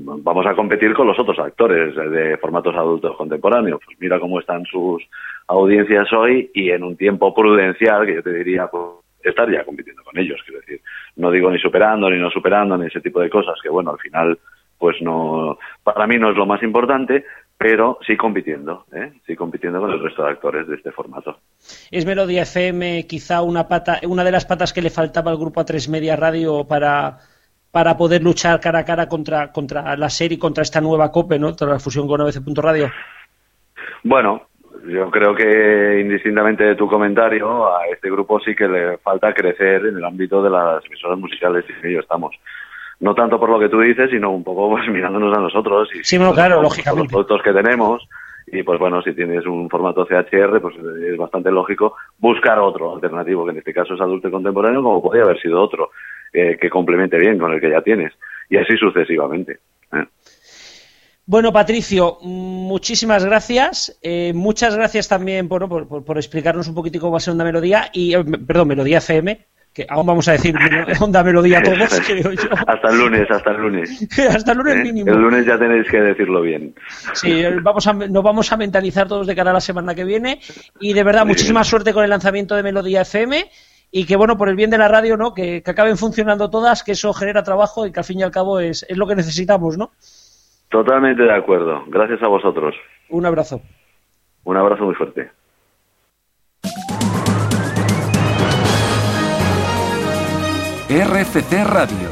[0.02, 3.80] Vamos a competir con los otros actores de formatos adultos contemporáneos.
[3.84, 5.08] Pues mira cómo están sus
[5.46, 8.82] audiencias hoy y en un tiempo prudencial, que yo te diría, pues
[9.22, 10.42] estar ya compitiendo con ellos.
[10.44, 10.80] Quiero decir,
[11.14, 13.98] no digo ni superando, ni no superando, ni ese tipo de cosas, que bueno, al
[13.98, 14.36] final,
[14.78, 17.24] pues no, para mí no es lo más importante,
[17.58, 19.12] pero sí compitiendo, ¿eh?
[19.26, 21.38] sí compitiendo con el resto de actores de este formato.
[21.90, 25.60] ¿Es Melodía FM quizá una pata, una de las patas que le faltaba al grupo
[25.60, 27.18] A3 Media Radio para,
[27.70, 31.54] para poder luchar cara a cara contra, contra la serie, contra esta nueva COPE, ¿no?
[31.54, 32.90] Tras la fusión con ABC Radio?
[34.02, 34.48] Bueno,
[34.86, 39.86] yo creo que indistintamente de tu comentario, a este grupo sí que le falta crecer
[39.86, 42.36] en el ámbito de las emisoras musicales y en ello estamos.
[43.00, 46.04] No tanto por lo que tú dices, sino un poco pues mirándonos a nosotros y
[46.04, 48.06] sí, bueno, claro, los productos que tenemos.
[48.48, 53.44] Y pues bueno, si tienes un formato CHR, pues es bastante lógico buscar otro alternativo,
[53.44, 55.90] que en este caso es adulto contemporáneo, como podría haber sido otro,
[56.32, 58.12] eh, que complemente bien con el que ya tienes.
[58.48, 59.58] Y así sucesivamente.
[59.92, 60.04] ¿eh?
[61.28, 63.98] Bueno, Patricio, muchísimas gracias.
[64.00, 67.90] Eh, muchas gracias también por, por, explicarnos un poquito cómo va a ser Onda Melodía
[67.92, 69.44] y, eh, perdón, Melodía FM,
[69.76, 70.54] que aún vamos a decir
[71.00, 72.48] Onda Melodía todos, creo yo.
[72.66, 74.08] Hasta el lunes, hasta el lunes.
[74.30, 74.82] hasta el lunes ¿Eh?
[74.82, 75.12] mínimo.
[75.12, 76.74] El lunes ya tenéis que decirlo bien.
[77.12, 80.40] Sí, vamos a, nos vamos a mentalizar todos de cara a la semana que viene
[80.80, 83.44] y de verdad, muchísima suerte con el lanzamiento de Melodía FM
[83.90, 85.34] y que bueno, por el bien de la radio, ¿no?
[85.34, 88.60] Que, acaben funcionando todas, que eso genera trabajo y que al fin y al cabo
[88.60, 89.90] es, es lo que necesitamos, ¿no?
[90.70, 91.84] Totalmente de acuerdo.
[91.88, 92.74] Gracias a vosotros.
[93.10, 93.60] Un abrazo.
[94.44, 95.30] Un abrazo muy fuerte.
[100.96, 102.08] RFC Radio.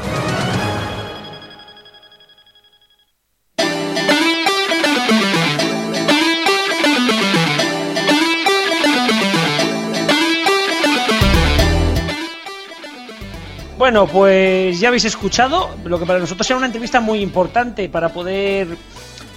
[13.79, 18.09] Bueno, pues ya habéis escuchado lo que para nosotros era una entrevista muy importante para
[18.09, 18.77] poder,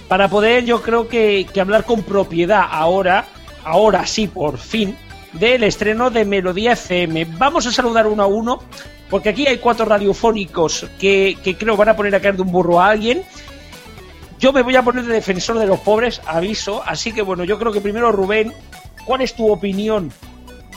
[0.07, 3.25] para poder yo creo que, que hablar con propiedad ahora,
[3.63, 4.95] ahora sí, por fin,
[5.33, 7.25] del estreno de Melodía FM.
[7.39, 8.59] Vamos a saludar uno a uno,
[9.09, 12.51] porque aquí hay cuatro radiofónicos que, que creo van a poner a caer de un
[12.51, 13.23] burro a alguien.
[14.39, 16.81] Yo me voy a poner de defensor de los pobres, aviso.
[16.85, 18.53] Así que bueno, yo creo que primero Rubén,
[19.05, 20.11] ¿cuál es tu opinión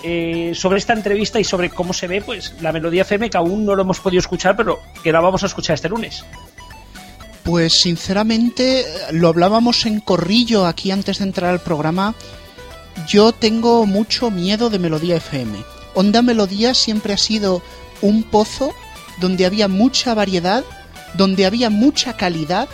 [0.05, 3.65] eh, sobre esta entrevista y sobre cómo se ve pues la melodía FM que aún
[3.65, 6.25] no lo hemos podido escuchar, pero que la vamos a escuchar este lunes.
[7.45, 12.15] Pues sinceramente, lo hablábamos en corrillo aquí antes de entrar al programa.
[13.07, 15.59] Yo tengo mucho miedo de Melodía FM.
[15.95, 17.63] Onda Melodía siempre ha sido
[18.03, 18.75] un pozo
[19.21, 20.65] donde había mucha variedad,
[21.15, 22.69] donde había mucha calidad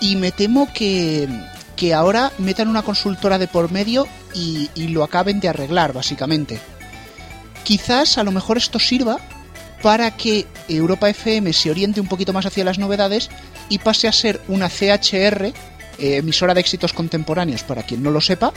[0.00, 1.28] y me temo que,
[1.76, 6.58] que ahora metan una consultora de por medio y, lo acaben de arreglar, básicamente.
[7.64, 9.18] Quizás a lo mejor esto sirva
[9.82, 13.30] para que Europa FM se oriente un poquito más hacia las novedades
[13.68, 15.52] y pase a ser una CHR, eh,
[15.98, 18.52] emisora de éxitos contemporáneos, para quien no lo sepa,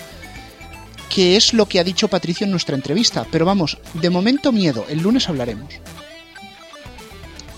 [1.15, 3.25] que es lo que ha dicho Patricio en nuestra entrevista.
[3.31, 5.73] Pero vamos, de momento miedo, el lunes hablaremos.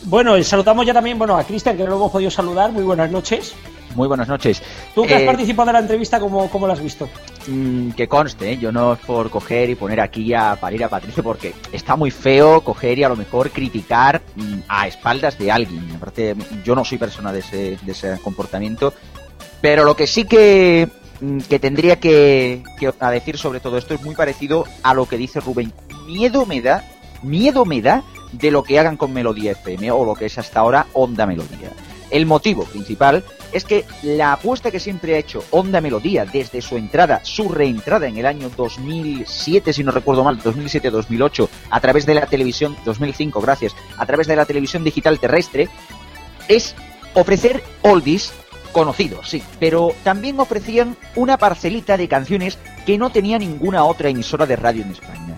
[0.04, 2.72] Bueno, saludamos ya también bueno, a Cristian, que no lo hemos podido saludar.
[2.72, 3.56] Muy buenas noches.
[3.96, 4.62] Muy buenas noches.
[4.93, 7.10] ¿Tú que has eh, participado en la entrevista, cómo, cómo la has visto?
[7.48, 8.58] Mm, que conste, ¿eh?
[8.60, 12.12] yo no es por coger y poner aquí a parir a Patricio, porque está muy
[12.12, 15.89] feo coger y a lo mejor criticar mm, a espaldas de alguien.
[15.96, 18.93] Aparte, yo no soy persona de ese, de ese comportamiento,
[19.62, 20.89] pero lo que sí que,
[21.49, 25.39] que tendría que, que decir sobre todo esto es muy parecido a lo que dice
[25.39, 25.73] Rubén.
[26.06, 26.84] Miedo me da,
[27.23, 30.60] miedo me da de lo que hagan con Melodía FM o lo que es hasta
[30.60, 31.71] ahora Onda Melodía.
[32.10, 36.77] El motivo principal es que la apuesta que siempre ha hecho Onda Melodía desde su
[36.77, 42.15] entrada, su reentrada en el año 2007, si no recuerdo mal, 2007-2008, a través de
[42.15, 45.67] la televisión, 2005, gracias, a través de la televisión digital terrestre,
[46.47, 46.75] es
[47.13, 48.32] ofrecer oldies
[48.67, 54.45] conocidos, sí, pero también ofrecían una parcelita de canciones que no tenía ninguna otra emisora
[54.45, 55.38] de radio en España.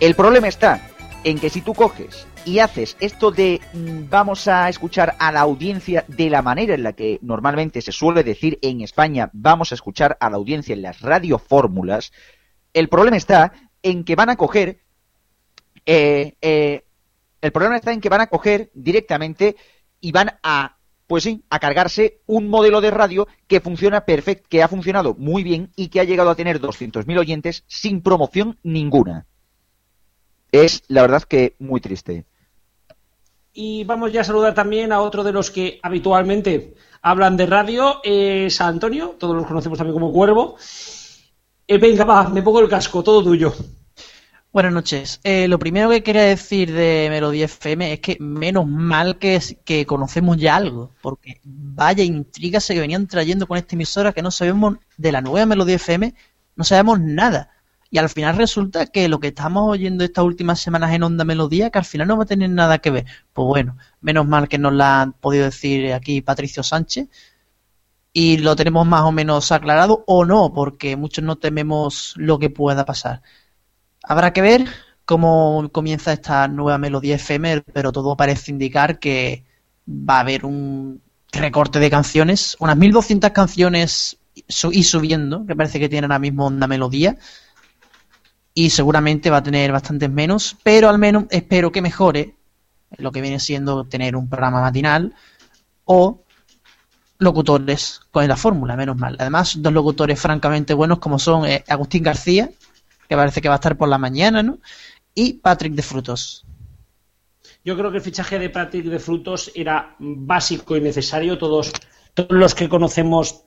[0.00, 0.88] El problema está
[1.24, 5.40] en que si tú coges y haces esto de mm, vamos a escuchar a la
[5.40, 9.74] audiencia de la manera en la que normalmente se suele decir en España vamos a
[9.74, 12.12] escuchar a la audiencia en las radiofórmulas,
[12.72, 14.80] el problema está en que van a coger
[15.86, 16.84] eh, eh,
[17.40, 19.56] el problema está en que van a coger directamente
[20.00, 20.73] y van a
[21.06, 25.42] pues sí, a cargarse un modelo de radio que funciona perfecto, que ha funcionado muy
[25.42, 29.26] bien y que ha llegado a tener 200.000 oyentes sin promoción ninguna.
[30.52, 32.26] Es la verdad que muy triste.
[33.52, 38.00] Y vamos ya a saludar también a otro de los que habitualmente hablan de radio,
[38.02, 40.56] es Antonio, todos los conocemos también como Cuervo.
[41.66, 43.54] Eh, venga, va, me pongo el casco, todo tuyo.
[44.54, 45.20] Buenas noches.
[45.24, 49.84] Eh, lo primero que quería decir de Melodía FM es que menos mal que, que
[49.84, 54.30] conocemos ya algo, porque vaya intriga se que venían trayendo con esta emisora que no
[54.30, 56.14] sabemos de la nueva Melodía FM,
[56.54, 57.50] no sabemos nada.
[57.90, 61.70] Y al final resulta que lo que estamos oyendo estas últimas semanas en Onda Melodía,
[61.70, 63.06] que al final no va a tener nada que ver.
[63.32, 67.08] Pues bueno, menos mal que nos la han podido decir aquí Patricio Sánchez.
[68.12, 72.50] Y lo tenemos más o menos aclarado o no, porque muchos no tememos lo que
[72.50, 73.20] pueda pasar.
[74.06, 74.66] Habrá que ver
[75.04, 79.44] cómo comienza esta nueva melodía FM, pero todo parece indicar que
[79.88, 85.88] va a haber un recorte de canciones, unas 1200 canciones y subiendo, que parece que
[85.88, 87.16] tiene ahora mismo Onda Melodía.
[88.52, 92.36] Y seguramente va a tener bastantes menos, pero al menos espero que mejore
[92.98, 95.12] lo que viene siendo tener un programa matinal
[95.84, 96.22] o
[97.18, 99.16] locutores con la fórmula, menos mal.
[99.18, 102.50] Además, dos locutores francamente buenos como son eh, Agustín García,
[103.08, 104.58] que parece que va a estar por la mañana, ¿no?
[105.14, 106.44] Y Patrick de Frutos.
[107.64, 111.38] Yo creo que el fichaje de Patrick de Frutos era básico y necesario.
[111.38, 111.72] Todos,
[112.12, 113.44] todos los que conocemos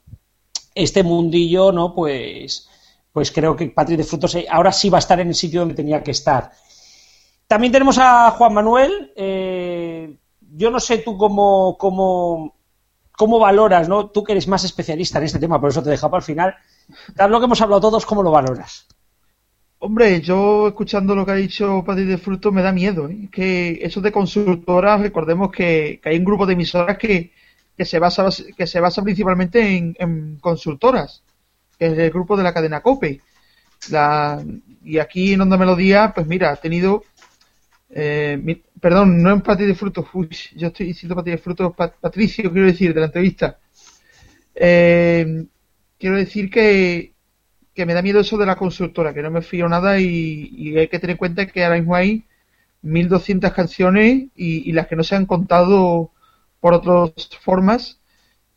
[0.74, 1.94] este mundillo, ¿no?
[1.94, 2.68] Pues,
[3.12, 5.62] pues creo que Patrick de Frutos eh, ahora sí va a estar en el sitio
[5.62, 6.52] donde tenía que estar.
[7.48, 9.12] También tenemos a Juan Manuel.
[9.16, 12.56] Eh, yo no sé tú cómo, cómo,
[13.12, 14.10] cómo valoras, ¿no?
[14.10, 16.56] Tú que eres más especialista en este tema, por eso te dejo para el final.
[17.16, 18.88] Tal lo que hemos hablado todos, ¿cómo lo valoras?
[19.80, 23.08] Hombre, yo escuchando lo que ha dicho Patrick de Frutos me da miedo.
[23.10, 23.30] ¿eh?
[23.32, 27.32] Que eso de consultoras, recordemos que, hay un grupo de emisoras que,
[27.78, 31.24] que se basa, que se basa principalmente en, consultoras,
[31.78, 33.22] que es el grupo de la cadena COPE.
[33.92, 34.44] La,
[34.84, 37.04] y aquí en Onda Melodía, pues mira, ha tenido,
[37.92, 42.52] eh, perdón, no en Pati de Frutos, uy, yo estoy diciendo Pati de Frutos, Patricio,
[42.52, 43.60] quiero decir, de la entrevista.
[44.56, 45.46] Eh,
[46.00, 47.14] quiero decir que,
[47.78, 50.88] que me da miedo eso de la consultora, que no me fío nada y, hay
[50.88, 52.26] que tener en cuenta que ahora mismo hay
[52.82, 56.12] 1200 canciones y, y las que no se han contado
[56.60, 58.00] por otras formas.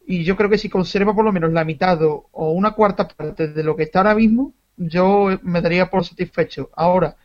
[0.06, 3.48] Y yo creo que si conserva por lo menos la mitad o, una cuarta parte
[3.48, 6.70] de lo que está ahora mismo, yo me daría por satisfecho.
[6.74, 7.16] Ahora,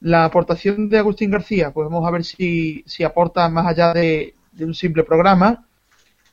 [0.00, 4.34] la aportación de Agustín García, pues vamos a ver si, si aporta más allá de,
[4.60, 5.66] un simple programa,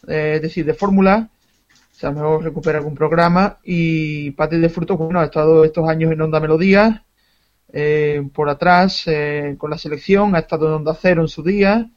[0.07, 1.31] eh, es decir, de fórmula,
[2.03, 3.57] mejor recupera algún programa.
[3.63, 7.03] Y Pati de Frutos, bueno, ha estado estos años en Onda Melodía,
[7.73, 11.89] eh, por atrás, eh, con la selección, ha estado en Onda Cero en su día,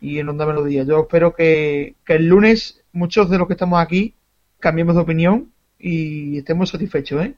[0.00, 0.84] y en Onda Melodía.
[0.84, 4.14] Yo espero que, el lunes muchos de los que estamos aquí
[4.58, 7.34] cambiemos de opinión y estemos satisfechos, ¿eh?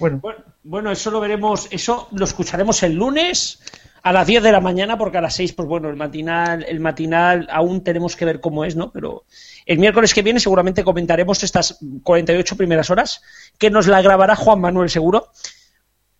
[0.00, 0.20] Bueno.
[0.64, 0.90] bueno.
[0.90, 3.60] eso lo veremos, eso lo escucharemos el lunes
[4.02, 6.80] a las 10 de la mañana, porque a las 6, pues bueno, el matinal, el
[6.80, 8.92] matinal aún tenemos que ver cómo es, ¿no?
[8.92, 9.24] Pero
[9.66, 13.22] el miércoles que viene seguramente comentaremos estas 48 primeras horas,
[13.58, 15.30] que nos la grabará Juan Manuel seguro,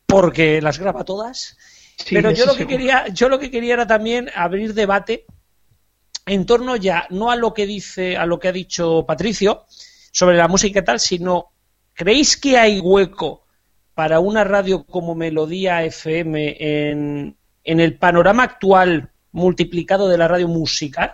[0.06, 1.56] porque las graba todas.
[2.10, 5.26] Pero yo lo que quería, yo lo que quería era también abrir debate
[6.26, 9.64] en torno ya no a lo que dice, a lo que ha dicho Patricio
[10.12, 11.52] sobre la música y tal, sino
[11.94, 13.46] ¿creéis que hay hueco
[13.94, 17.36] para una radio como Melodía FM en,
[17.80, 21.12] el panorama actual multiplicado de la radio musical?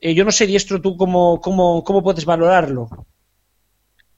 [0.00, 2.88] Eh, yo no sé, Diestro, tú cómo, cómo, cómo puedes valorarlo.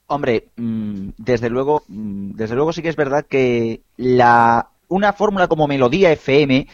[0.06, 5.48] Hombre, mm, desde luego, mm, desde luego sí que es verdad que la, una fórmula
[5.48, 6.66] como Melodía FM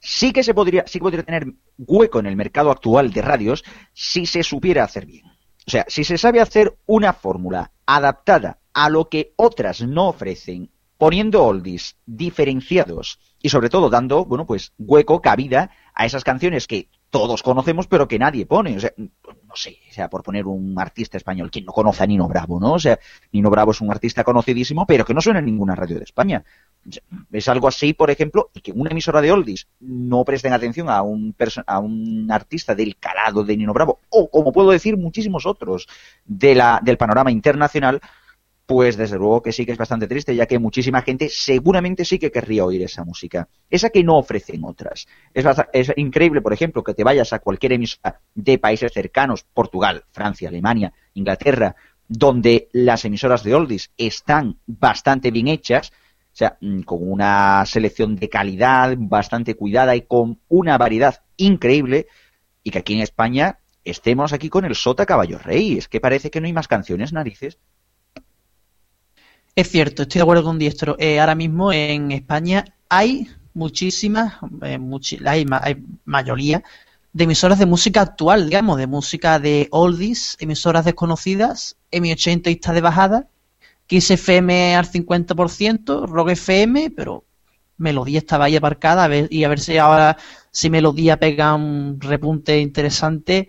[0.00, 1.46] sí que se podría, sí que podría tener
[1.78, 5.26] hueco en el mercado actual de radios si se supiera hacer bien.
[5.66, 10.70] O sea, si se sabe hacer una fórmula adaptada a lo que otras no ofrecen,
[10.98, 16.88] poniendo oldies diferenciados y sobre todo dando, bueno, pues hueco, cabida a esas canciones que
[17.10, 18.74] todos conocemos pero que nadie pone.
[18.74, 22.06] O sea, no sé, o sea, por poner un artista español, quien no conoce a
[22.06, 22.72] Nino Bravo, ¿no?
[22.72, 22.98] O sea,
[23.32, 26.42] Nino Bravo es un artista conocidísimo pero que no suena en ninguna radio de España.
[27.30, 31.02] Es algo así, por ejemplo, y que una emisora de oldies no presten atención a
[31.02, 35.86] un, a un artista del calado de Nino Bravo, o como puedo decir, muchísimos otros
[36.24, 38.00] de la, del panorama internacional,
[38.66, 42.18] pues desde luego que sí que es bastante triste, ya que muchísima gente seguramente sí
[42.18, 45.06] que querría oír esa música, esa que no ofrecen otras.
[45.34, 50.48] Es, increíble, por ejemplo, que te vayas a cualquier emisora de países cercanos, Portugal, Francia,
[50.48, 51.76] Alemania, Inglaterra,
[52.08, 55.92] donde las emisoras de oldies están bastante bien hechas,
[56.32, 62.06] o sea, mm, con una selección de calidad bastante cuidada y con una variedad increíble.
[62.62, 65.76] Y que aquí en España estemos aquí con el Sota Caballo Rey.
[65.78, 67.58] Es que parece que no hay más canciones, narices.
[69.56, 70.96] Es cierto, estoy de acuerdo con Diestro.
[70.98, 74.78] Eh, ahora mismo en España hay muchísimas, eh,
[75.26, 75.46] hay,
[76.04, 76.64] mayoría
[77.12, 82.80] de emisoras de música actual, digamos, de música de oldies, emisoras desconocidas, M80 está de
[82.80, 83.28] bajada
[83.86, 87.24] Kiss FM al 50%, Rock FM, pero
[87.76, 90.16] Melodía estaba ahí aparcada a ver, y a ver si ahora
[90.50, 93.48] si Melodía pega un repunte interesante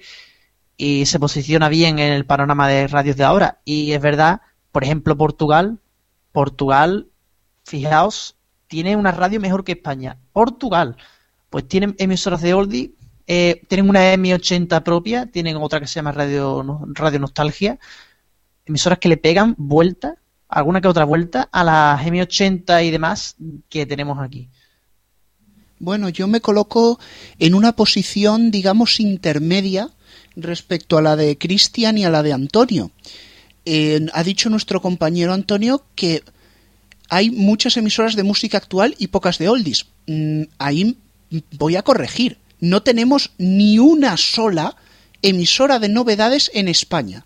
[0.78, 3.62] y se posiciona bien en el panorama de radios de ahora.
[3.66, 4.42] Y es verdad,
[4.72, 5.80] por ejemplo, Portugal,
[6.36, 7.08] Portugal,
[7.64, 8.36] fijaos,
[8.68, 10.20] tiene una radio mejor que España.
[10.34, 10.98] Portugal,
[11.50, 12.92] pues tienen emisoras de oldie,
[13.26, 17.80] eh, tienen una M80 propia, tienen otra que se llama Radio, Radio Nostalgia,
[18.66, 23.36] emisoras que le pegan vuelta alguna que otra vuelta a las M80 y demás
[23.70, 24.50] que tenemos aquí.
[25.80, 27.00] Bueno, yo me coloco
[27.40, 29.90] en una posición, digamos, intermedia
[30.36, 32.92] respecto a la de Cristian y a la de Antonio.
[34.14, 36.24] Ha dicho nuestro compañero Antonio que
[37.10, 39.88] hay muchas emisoras de música actual y pocas de oldies.
[40.08, 40.98] Mm, ahí
[41.52, 42.38] voy a corregir.
[42.60, 44.76] No tenemos ni una sola
[45.22, 47.26] emisora de novedades en España.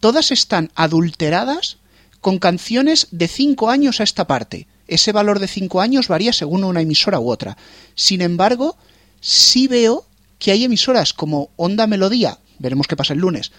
[0.00, 1.78] Todas están adulteradas
[2.20, 4.66] con canciones de 5 años a esta parte.
[4.88, 7.56] Ese valor de 5 años varía según una emisora u otra.
[7.94, 8.76] Sin embargo,
[9.20, 10.06] sí veo
[10.38, 13.52] que hay emisoras como Onda Melodía, veremos qué pasa el lunes,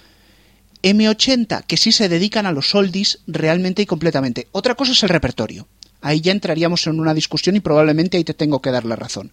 [0.84, 4.48] M80, que sí se dedican a los oldies realmente y completamente.
[4.52, 5.68] Otra cosa es el repertorio.
[6.02, 9.32] Ahí ya entraríamos en una discusión y probablemente ahí te tengo que dar la razón.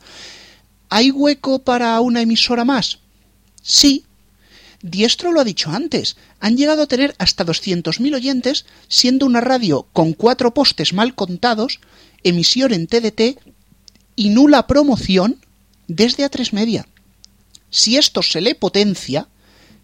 [0.88, 2.98] ¿Hay hueco para una emisora más?
[3.62, 4.04] Sí.
[4.82, 6.16] Diestro lo ha dicho antes.
[6.40, 11.80] Han llegado a tener hasta 200.000 oyentes, siendo una radio con cuatro postes mal contados,
[12.22, 13.38] emisión en TDT
[14.16, 15.38] y nula promoción
[15.88, 16.86] desde A3 Media.
[17.70, 19.28] Si esto se le potencia,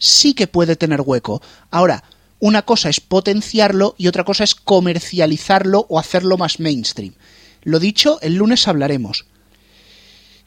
[0.00, 1.40] sí que puede tener hueco.
[1.70, 2.02] Ahora,
[2.40, 7.14] una cosa es potenciarlo y otra cosa es comercializarlo o hacerlo más mainstream.
[7.62, 9.26] Lo dicho, el lunes hablaremos.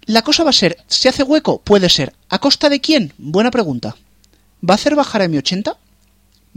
[0.06, 1.62] La cosa va a ser, ¿se hace hueco?
[1.62, 2.14] Puede ser.
[2.28, 3.14] ¿A costa de quién?
[3.18, 3.96] Buena pregunta.
[4.68, 5.78] ¿Va a hacer bajar a mi 80?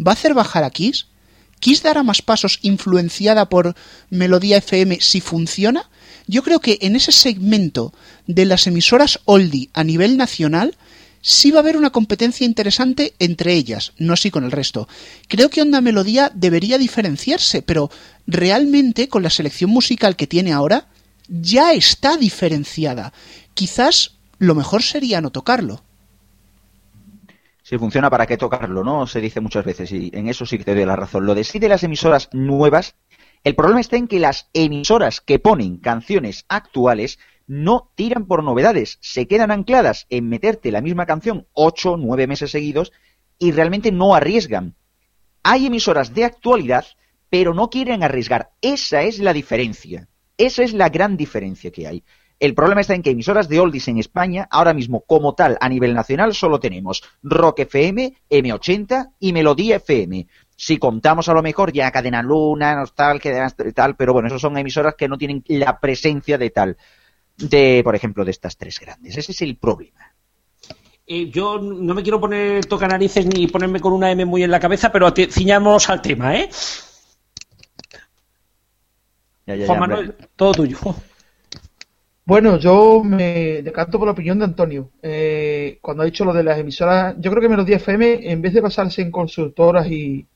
[0.04, 1.06] ¿Va a hacer bajar a Kiss?
[1.60, 3.74] ¿Kiss dará más pasos influenciada por
[4.10, 5.88] Melodía FM si funciona?
[6.26, 7.92] Yo creo que en ese segmento
[8.26, 10.76] de las emisoras oldie a nivel nacional
[11.20, 14.88] sí va a haber una competencia interesante entre ellas, no así con el resto.
[15.28, 17.90] Creo que Onda Melodía debería diferenciarse, pero
[18.26, 20.88] realmente con la selección musical que tiene ahora,
[21.28, 23.12] ya está diferenciada.
[23.54, 25.82] Quizás lo mejor sería no tocarlo.
[27.62, 28.84] Si funciona, ¿para qué tocarlo?
[28.84, 29.08] ¿No?
[29.08, 31.26] Se dice muchas veces, y en eso sí que te doy la razón.
[31.26, 32.94] Lo de sí de las emisoras nuevas,
[33.42, 38.98] el problema está en que las emisoras que ponen canciones actuales no tiran por novedades,
[39.00, 42.92] se quedan ancladas en meterte la misma canción ocho, nueve meses seguidos
[43.38, 44.74] y realmente no arriesgan.
[45.42, 46.84] Hay emisoras de actualidad,
[47.30, 48.50] pero no quieren arriesgar.
[48.60, 50.08] Esa es la diferencia.
[50.36, 52.04] Esa es la gran diferencia que hay.
[52.38, 55.68] El problema está en que emisoras de oldies en España, ahora mismo como tal a
[55.70, 60.26] nivel nacional, solo tenemos Rock FM, M80 y Melodía FM.
[60.54, 64.96] Si contamos a lo mejor ya Cadena Luna, Nostalgia, tal, pero bueno, esos son emisoras
[64.96, 66.76] que no tienen la presencia de tal
[67.36, 69.16] de, por ejemplo, de estas tres grandes.
[69.16, 70.12] Ese es el problema.
[71.06, 74.50] Eh, yo no me quiero poner toca narices ni ponerme con una M muy en
[74.50, 76.50] la cabeza, pero ciñamos al tema, ¿eh?
[79.46, 80.78] Juan Manuel, todo tuyo.
[82.24, 84.90] Bueno, yo me decanto por la opinión de Antonio.
[85.00, 88.52] Eh, cuando ha dicho lo de las emisoras, yo creo que Melodía FM, en vez
[88.52, 90.26] de basarse en consultoras y,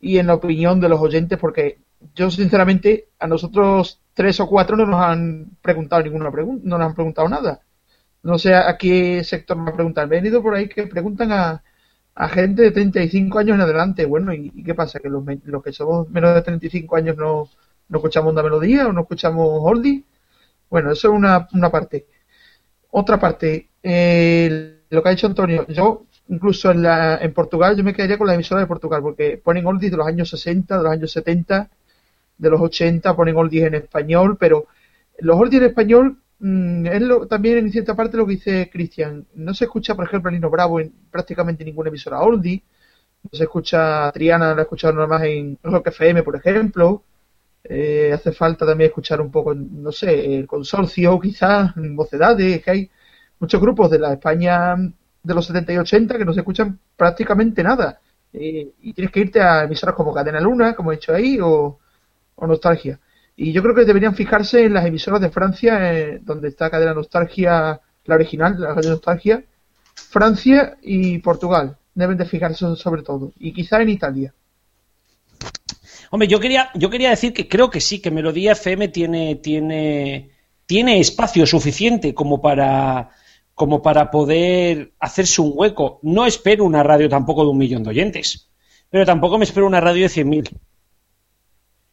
[0.00, 1.78] y en la opinión de los oyentes, porque
[2.16, 6.88] yo sinceramente a nosotros tres o cuatro no nos han preguntado ninguna pregunta, no nos
[6.88, 7.62] han preguntado nada.
[8.22, 10.08] No sé a qué sector me preguntan.
[10.08, 11.62] He venido por ahí que preguntan a,
[12.28, 14.04] gente de 35 años en adelante.
[14.04, 15.00] Bueno, ¿y, qué pasa?
[15.00, 17.48] ¿Que los, los, que somos menos de 35 años no,
[17.88, 20.04] no escuchamos una melodía o no escuchamos oldie?
[20.68, 22.06] Bueno, eso es una, una parte.
[22.90, 27.84] Otra parte, eh, lo que ha dicho Antonio, yo incluso en, la, en Portugal, yo
[27.84, 30.82] me quedaría con la emisora de Portugal, porque ponen oldies de los años 60, de
[30.82, 31.70] los años 70,
[32.40, 34.66] de los 80 ponen oldies en español, pero
[35.18, 39.26] los oldies en español mm, es lo, también en cierta parte lo que dice Cristian.
[39.34, 42.62] No se escucha, por ejemplo, Nino Bravo en prácticamente ninguna emisora oldie.
[43.22, 47.04] No se escucha Triana, la he escuchado nada más en Rock FM, por ejemplo.
[47.64, 52.90] Eh, hace falta también escuchar un poco, no sé, el consorcio, quizás, mocedades, que hay
[53.38, 54.76] muchos grupos de la España
[55.22, 58.00] de los 70 y 80 que no se escuchan prácticamente nada.
[58.32, 61.79] Eh, y tienes que irte a emisoras como Cadena Luna, como he dicho ahí, o,
[62.40, 62.98] o Nostalgia.
[63.36, 66.94] Y yo creo que deberían fijarse en las emisoras de Francia, eh, donde está Cadena
[66.94, 69.42] Nostalgia, la original, la Nostalgia,
[69.94, 71.76] Francia y Portugal.
[71.94, 73.32] Deben de fijarse sobre todo.
[73.38, 74.34] Y quizá en Italia.
[76.10, 80.30] Hombre, yo quería, yo quería decir que creo que sí, que Melodía FM tiene, tiene,
[80.66, 83.10] tiene espacio suficiente como para,
[83.54, 86.00] como para poder hacerse un hueco.
[86.02, 88.50] No espero una radio tampoco de un millón de oyentes,
[88.90, 90.50] pero tampoco me espero una radio de 100.000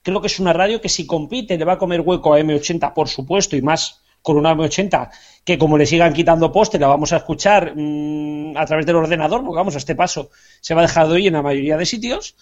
[0.07, 2.93] creo que es una radio que si compite le va a comer hueco a M80,
[2.93, 5.09] por supuesto, y más con una M80,
[5.43, 9.43] que como le sigan quitando poste, la vamos a escuchar mm, a través del ordenador,
[9.43, 10.29] porque vamos, a este paso
[10.61, 12.37] se va a dejar de oír en la mayoría de sitios,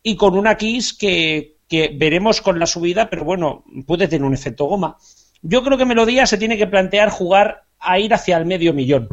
[0.00, 4.66] y con una Kiss que veremos con la subida, pero bueno, puede tener un efecto
[4.66, 4.96] goma.
[5.40, 9.08] Yo creo que Melodía se tiene que plantear jugar a ir hacia el medio millón.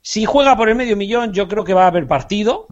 [0.00, 2.68] Si juega por el medio millón, yo creo que va a haber partido,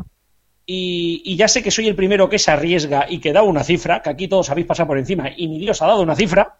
[0.66, 4.00] y, ya sé que soy el primero que se arriesga y que da una cifra,
[4.00, 6.58] que aquí todos habéis pasado por encima y ni Dios ha dado una cifra.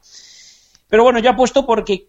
[0.89, 2.09] Pero bueno, ya he puesto porque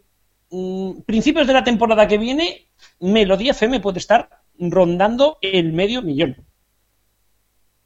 [0.49, 2.67] mm, principios de la temporada que viene,
[2.99, 4.29] Melodía FM puede estar
[4.59, 6.45] rondando el medio millón.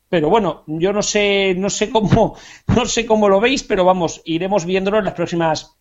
[0.10, 2.36] pero bueno, yo no sé, no sé cómo,
[2.68, 5.76] no sé cómo lo veis, pero vamos, iremos viéndolo en las próximas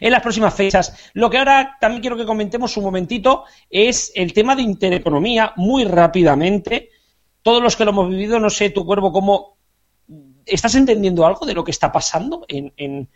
[0.00, 1.10] en las próximas fechas.
[1.14, 5.84] Lo que ahora también quiero que comentemos un momentito es el tema de intereconomía, muy
[5.84, 6.90] rápidamente.
[7.44, 9.56] Todos los que lo hemos vivido, no sé, tu cuervo, cómo.
[10.46, 13.08] ¿Estás entendiendo algo de lo que está pasando en, en,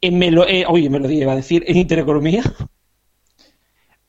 [0.00, 2.42] en melo, eh, oye, iba a decir, en intereconomía?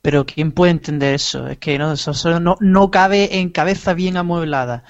[0.02, 1.48] Pero ¿quién puede entender eso?
[1.48, 4.84] Es que no, eso no, no cabe en cabeza bien amueblada.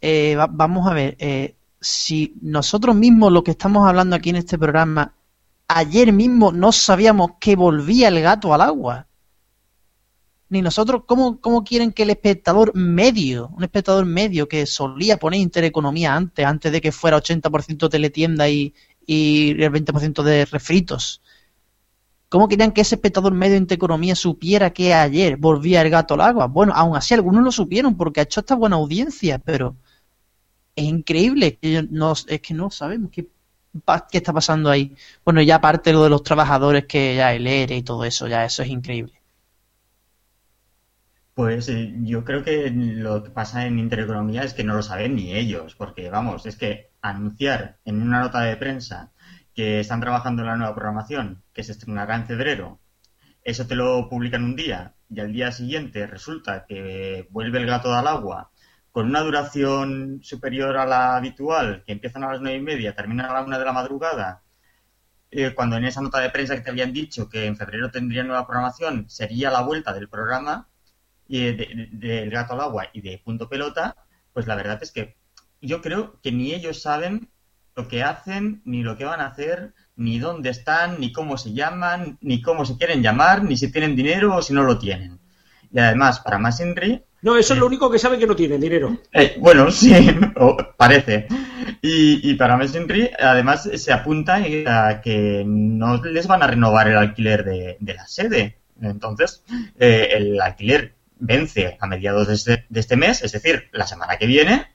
[0.00, 4.36] Eh, va- vamos a ver, eh, si nosotros mismos, lo que estamos hablando aquí en
[4.36, 5.14] este programa,
[5.68, 9.08] ayer mismo no sabíamos que volvía el gato al agua.
[10.52, 15.40] Ni nosotros, ¿cómo, cómo quieren que el espectador medio, un espectador medio que solía poner
[15.40, 18.74] intereconomía antes, antes de que fuera 80% teletienda y,
[19.06, 21.22] y el 20% de refritos,
[22.28, 26.22] ¿Cómo querían que ese espectador medio de intereconomía supiera que ayer volvía el gato al
[26.22, 26.46] agua?
[26.46, 29.76] Bueno, aún así algunos lo supieron porque ha hecho esta buena audiencia, pero
[30.76, 31.58] es increíble.
[31.90, 33.28] no, es que no sabemos qué,
[34.10, 34.96] qué está pasando ahí.
[35.24, 38.44] Bueno, ya aparte lo de los trabajadores que ya el ERE y todo eso, ya
[38.44, 39.21] eso es increíble.
[41.34, 45.16] Pues eh, yo creo que lo que pasa en Intereconomía es que no lo saben
[45.16, 49.12] ni ellos, porque vamos, es que anunciar en una nota de prensa
[49.54, 52.80] que están trabajando en la nueva programación, que se estrenará en febrero,
[53.44, 57.92] eso te lo publican un día y al día siguiente resulta que vuelve el gato
[57.92, 58.50] al agua
[58.92, 63.26] con una duración superior a la habitual, que empiezan a las nueve y media, terminan
[63.26, 64.42] a la una de la madrugada,
[65.30, 68.22] eh, cuando en esa nota de prensa que te habían dicho que en febrero tendría
[68.22, 70.68] nueva programación, sería la vuelta del programa,
[71.28, 73.96] y de- de- del gato al agua y de punto pelota,
[74.32, 75.16] pues la verdad es que
[75.60, 77.28] yo creo que ni ellos saben
[77.76, 81.52] lo que hacen, ni lo que van a hacer, ni dónde están, ni cómo se
[81.52, 85.18] llaman, ni cómo se quieren llamar, ni si tienen dinero o si no lo tienen.
[85.72, 88.58] Y además, para más Henry, No, eso es lo único que sabe que no tiene
[88.58, 88.98] dinero.
[89.12, 89.94] eh, bueno, sí,
[90.76, 91.28] parece.
[91.80, 96.96] Y, y para Messenry, además, se apunta a que no les van a renovar el
[96.98, 98.58] alquiler de, de la sede.
[98.80, 99.44] Entonces,
[99.78, 104.16] eh, el alquiler vence a mediados de este, de este mes, es decir, la semana
[104.18, 104.66] que viene,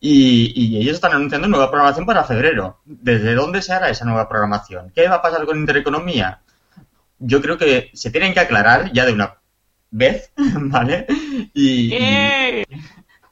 [0.00, 2.80] y, ellos están anunciando nueva programación para febrero.
[2.84, 4.90] ¿Desde dónde se hará esa nueva programación?
[4.94, 6.40] ¿Qué va a pasar con Intereconomía?
[7.18, 9.34] Yo creo que se tienen que aclarar ya de una
[9.90, 11.06] vez, ¿vale?
[11.54, 12.64] Y, y-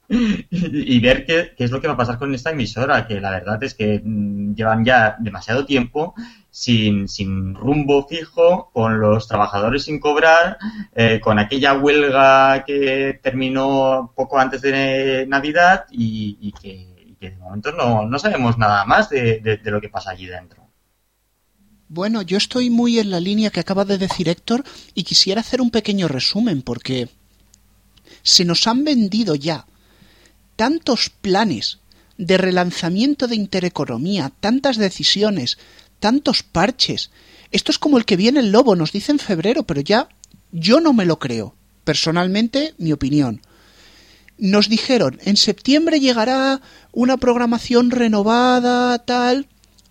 [0.09, 3.21] y, y ver qué, qué es lo que va a pasar con esta emisora, que
[3.21, 6.15] la verdad es que mm, llevan ya demasiado tiempo
[6.51, 10.59] sin, sin rumbo fijo, con los trabajadores sin cobrar,
[10.95, 16.89] eh, con aquella huelga que terminó poco antes de Navidad y, que
[17.21, 20.67] de momento no, no sabemos nada más de, de- de lo que pasa allí dentro.
[21.89, 25.61] Bueno, yo estoy muy en la línea que acaba de decir Héctor y quisiera hacer
[25.61, 27.09] un pequeño resumen porque
[28.23, 29.67] se nos han vendido ya
[30.57, 31.79] tantos planes
[32.17, 35.59] de relanzamiento de intereconomía, tantas decisiones,
[36.01, 37.11] tantos parches.
[37.53, 40.09] Esto es como el que viene el lobo, nos dice en febrero, pero ya
[40.53, 41.55] yo no me lo creo.
[41.85, 43.41] Personalmente, mi opinión.
[44.39, 46.61] Nos dijeron, en septiembre llegará
[46.93, 49.47] una programación renovada, tal.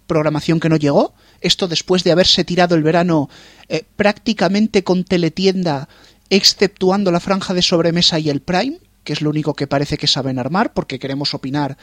[0.07, 1.14] Programación que no llegó.
[1.41, 3.30] Esto después de haberse tirado el verano
[3.70, 5.88] eh, prácticamente con teletienda,
[6.30, 10.07] exceptuando la franja de sobremesa y el Prime, que es lo único que parece que
[10.07, 11.78] saben armar, porque queremos opinar.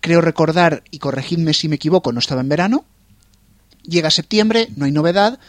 [0.00, 2.84] Creo recordar, y corregidme si me equivoco, no estaba en verano.
[3.90, 5.40] Llega septiembre, no hay novedad.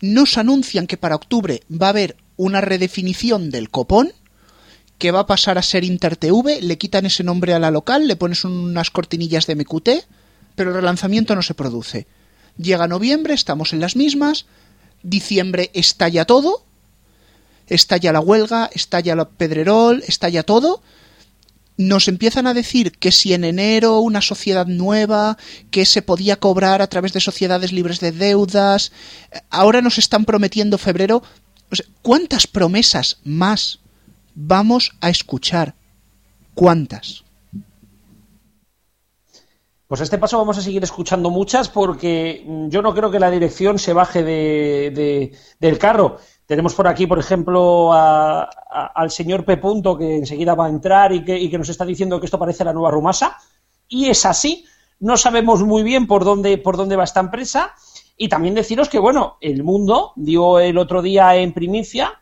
[0.00, 4.12] Nos anuncian que para octubre va a haber una redefinición del copón,
[4.98, 8.14] que va a pasar a ser InterTV, le quitan ese nombre a la local, le
[8.14, 9.88] pones unas cortinillas de MQT,
[10.54, 12.06] pero el relanzamiento no se produce.
[12.56, 14.46] Llega noviembre, estamos en las mismas,
[15.02, 16.64] diciembre estalla todo,
[17.66, 20.82] estalla la huelga, estalla la Pedrerol, estalla todo.
[21.78, 25.38] Nos empiezan a decir que si en enero una sociedad nueva,
[25.70, 28.92] que se podía cobrar a través de sociedades libres de deudas,
[29.48, 31.22] ahora nos están prometiendo febrero.
[32.02, 33.78] ¿Cuántas promesas más
[34.34, 35.74] vamos a escuchar?
[36.54, 37.22] ¿Cuántas?
[39.86, 43.20] Pues a este paso vamos a seguir escuchando muchas porque mm, yo no creo que
[43.20, 46.18] la dirección se baje de, de- del carro.
[46.48, 48.44] Tenemos por aquí, por ejemplo, a-
[48.94, 49.58] al señor P.
[49.58, 52.38] Punto, que enseguida va a entrar y que, y que nos está diciendo que esto
[52.38, 53.36] parece la nueva Rumasa.
[53.86, 54.64] Y es así.
[54.98, 57.74] No sabemos muy bien por dónde, por dónde va esta empresa.
[58.16, 62.18] Y también deciros que, bueno, el mundo dio el otro día en primicia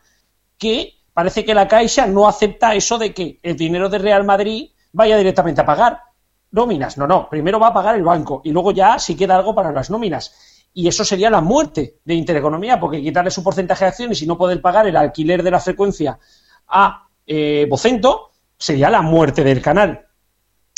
[0.59, 4.71] que parece que la Caixa no acepta eso de que el dinero de Real Madrid
[4.93, 6.01] vaya directamente a pagar
[6.51, 6.99] nóminas.
[6.99, 9.71] No, no, primero va a pagar el banco y luego ya si queda algo para
[9.71, 10.35] las nóminas.
[10.79, 14.37] Y eso sería la muerte de Intereconomía, porque quitarle su porcentaje de acciones y no
[14.37, 16.19] poder pagar el alquiler de la frecuencia
[16.69, 20.07] a eh, Vocento sería la muerte del canal.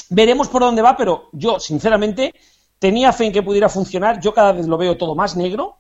[0.09, 2.32] Veremos por dónde va, pero yo, sinceramente,
[2.78, 4.20] tenía fe en que pudiera funcionar.
[4.20, 5.78] Yo cada vez lo veo todo más negro.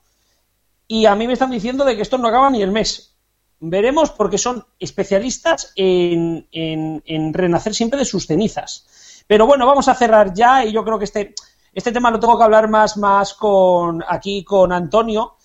[0.88, 3.14] Y a mí me están diciendo de que esto no acaba ni el mes.
[3.60, 9.22] Veremos porque son especialistas en, en, en renacer siempre de sus cenizas.
[9.28, 11.34] Pero bueno, vamos a cerrar ya y yo creo que este,
[11.72, 15.36] este tema lo tengo que hablar más, más con aquí con Antonio.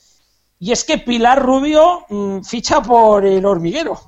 [0.60, 4.00] Y es que Pilar Rubio mmm, ficha por el hormiguero.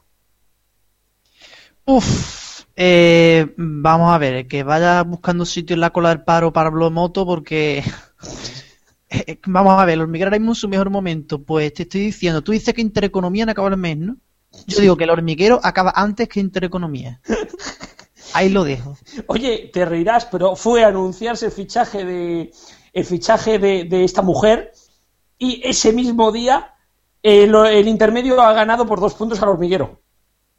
[1.86, 6.70] Uf, eh, vamos a ver, que vaya buscando sitio en la cola del paro para
[6.70, 7.84] Blomoto porque...
[9.10, 11.44] eh, vamos a ver, el hormiguero ahora mismo en su mejor momento.
[11.44, 14.18] Pues te estoy diciendo, tú dices que Intereconomía no acaba el mes, ¿no?
[14.68, 17.22] Yo digo que el hormiguero acaba antes que Intereconomía.
[18.36, 18.98] Ahí lo dejo.
[19.28, 22.52] Oye, te reirás, pero fue a anunciarse el fichaje de
[22.92, 24.74] el fichaje de, de esta mujer
[25.38, 26.74] y ese mismo día
[27.24, 30.02] eh, el intermedio ha ganado por dos puntos al hormiguero.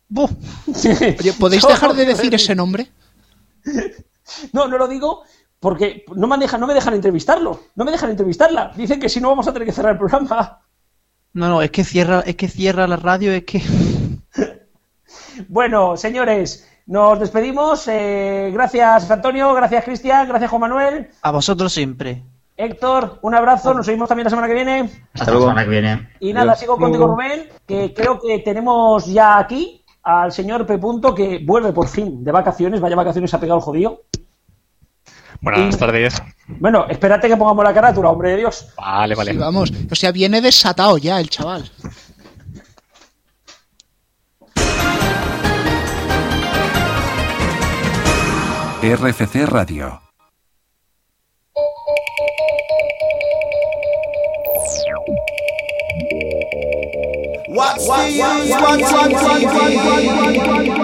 [1.38, 2.90] ¿podéis dejar de decir ese nombre?
[4.52, 5.22] No, no lo digo
[5.60, 8.72] porque no me dejan, no me dejan entrevistarlo, no me dejan entrevistarla.
[8.74, 10.62] Dicen que si no vamos a tener que cerrar el programa.
[11.34, 13.62] No, no, es que cierra, es que cierra la radio, es que.
[15.48, 17.86] Bueno, señores, nos despedimos.
[17.88, 19.52] Eh, gracias, Antonio.
[19.54, 20.28] Gracias, Cristian.
[20.28, 21.10] Gracias, Juan Manuel.
[21.22, 22.22] A vosotros siempre.
[22.56, 23.74] Héctor, un abrazo.
[23.74, 24.90] Nos vemos también la semana que viene.
[25.12, 26.08] Hasta la semana que viene.
[26.20, 26.60] Y nada, Adiós.
[26.60, 30.78] sigo contigo, Rubén, que creo que tenemos ya aquí al señor P.
[30.78, 32.80] Punto, que vuelve por fin de vacaciones.
[32.80, 34.02] Vaya vacaciones ha pegado el jodido.
[35.42, 36.22] Buenas Y- tardes.
[36.48, 38.68] Bueno, espérate que pongamos la carátula, hombre de Dios.
[38.78, 39.32] Vale, vale.
[39.32, 39.70] Sí, vamos.
[39.90, 41.70] O sea, viene desatado ya el chaval.
[48.94, 50.00] RFC Radio.
[57.48, 58.50] What's the use?
[58.52, 59.48] What's on TV?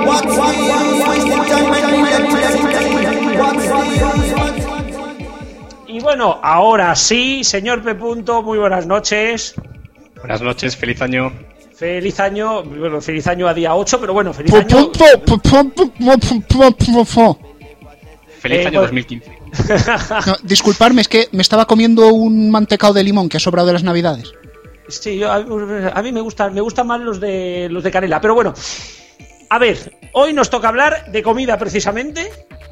[0.05, 1.07] What's the use?
[1.07, 2.27] Waste the time when we are
[3.39, 4.35] What's the use?
[4.35, 7.95] What's on Y bueno, ahora sí, señor P.
[7.95, 9.55] Punto, muy buenas noches.
[10.17, 11.33] Buenas noches, feliz año.
[11.73, 14.91] Feliz año, bueno, feliz año a día 8, pero bueno, feliz año.
[18.43, 19.39] Feliz Eh, año pues- 2015.
[20.27, 23.73] No, disculparme, es que me estaba comiendo un mantecado de limón que ha sobrado de
[23.75, 24.33] las navidades.
[24.89, 28.21] Sí, yo- a, a mí me gustan, me gustan más los de los de canela,
[28.21, 28.53] pero bueno.
[29.49, 32.31] A ver, hoy nos toca hablar de comida precisamente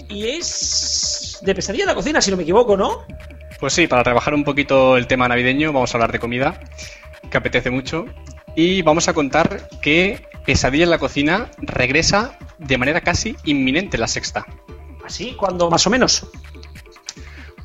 [0.09, 3.05] y es de pesadilla en la cocina, si no me equivoco, ¿no?
[3.61, 6.59] Pues sí, para trabajar un poquito el tema navideño, vamos a hablar de comida,
[7.31, 8.07] que apetece mucho.
[8.57, 14.01] Y vamos a contar que Pesadilla en la cocina regresa de manera casi inminente en
[14.01, 14.47] la sexta.
[15.05, 16.26] Así, cuando más o menos.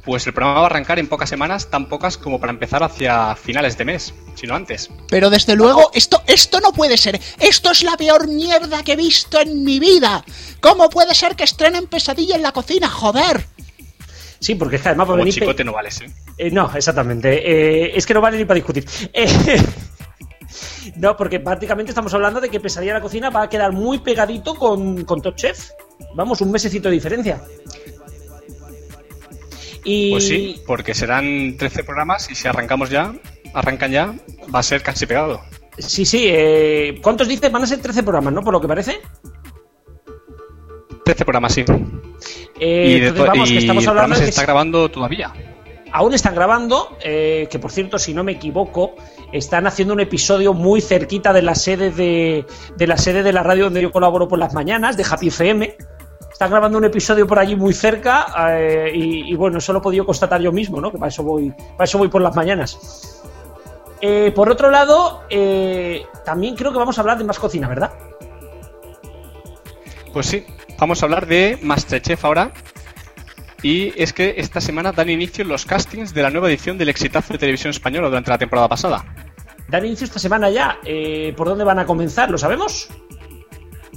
[0.04, 3.36] Pues el programa va a arrancar en pocas semanas, tan pocas como para empezar hacia
[3.36, 4.92] finales de mes, sino antes.
[5.10, 7.20] Pero desde luego, esto, esto no puede ser.
[7.40, 10.24] Esto es la peor mierda que he visto en mi vida.
[10.62, 12.88] ¿Cómo puede ser que estrenen pesadilla en la cocina?
[12.88, 13.48] Joder.
[14.40, 16.14] Sí, porque es que además por Como venir chicote no vales, ¿eh?
[16.38, 17.42] Eh, no, exactamente.
[17.44, 18.86] Eh, es que no vale ni para discutir.
[19.12, 19.28] Eh,
[20.98, 23.98] no, porque prácticamente estamos hablando de que Pesadilla en la cocina va a quedar muy
[24.00, 25.70] pegadito con, con Top Chef.
[26.16, 27.42] Vamos, un mesecito de diferencia.
[29.84, 33.14] Y Pues sí, porque serán 13 programas y si arrancamos ya,
[33.54, 34.16] arrancan ya,
[34.54, 35.42] va a ser casi pegado.
[35.78, 36.26] sí, sí.
[36.28, 37.52] eh, ¿Cuántos dices?
[37.52, 38.42] Van a ser 13 programas, ¿no?
[38.42, 39.00] Por lo que parece.
[41.04, 41.64] 13 programas, sí.
[42.60, 44.30] Eh, y de entonces, to- vamos, y que estamos el hablando programa de se que
[44.30, 45.34] está grabando todavía.
[45.92, 48.96] aún están grabando, eh, que por cierto, si no me equivoco,
[49.38, 53.44] están haciendo un episodio muy cerquita de la sede de, de la sede de la
[53.44, 55.78] radio donde yo colaboro por las mañanas, de Happy FM.
[56.32, 60.06] Están grabando un episodio por allí muy cerca eh, y, bueno, eso lo he podido
[60.06, 60.92] constatar yo mismo, ¿no?
[60.92, 63.22] Que para eso voy, para eso voy por las mañanas.
[64.02, 67.94] Eh, por otro lado, eh, también creo que vamos a hablar de más cocina, ¿verdad?
[70.12, 70.46] Pues sí,
[70.78, 72.52] vamos a hablar de Masterchef ahora.
[73.64, 77.34] Y es que esta semana dan inicio los castings de la nueva edición del exitazo
[77.34, 79.06] de televisión española durante la temporada pasada.
[79.68, 80.78] Dan inicio esta semana ya.
[80.86, 82.30] Eh, ¿Por dónde van a comenzar?
[82.30, 82.88] ¿Lo sabemos?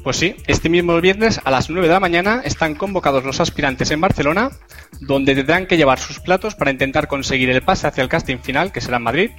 [0.02, 3.90] Pues sí, este mismo viernes a las 9 de la mañana están convocados los aspirantes
[3.90, 4.50] en Barcelona,
[5.00, 8.72] donde tendrán que llevar sus platos para intentar conseguir el pase hacia el casting final,
[8.72, 9.30] que será en Madrid,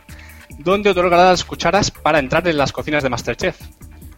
[0.60, 3.58] donde otorgará las cucharas para entrar en las cocinas de Masterchef.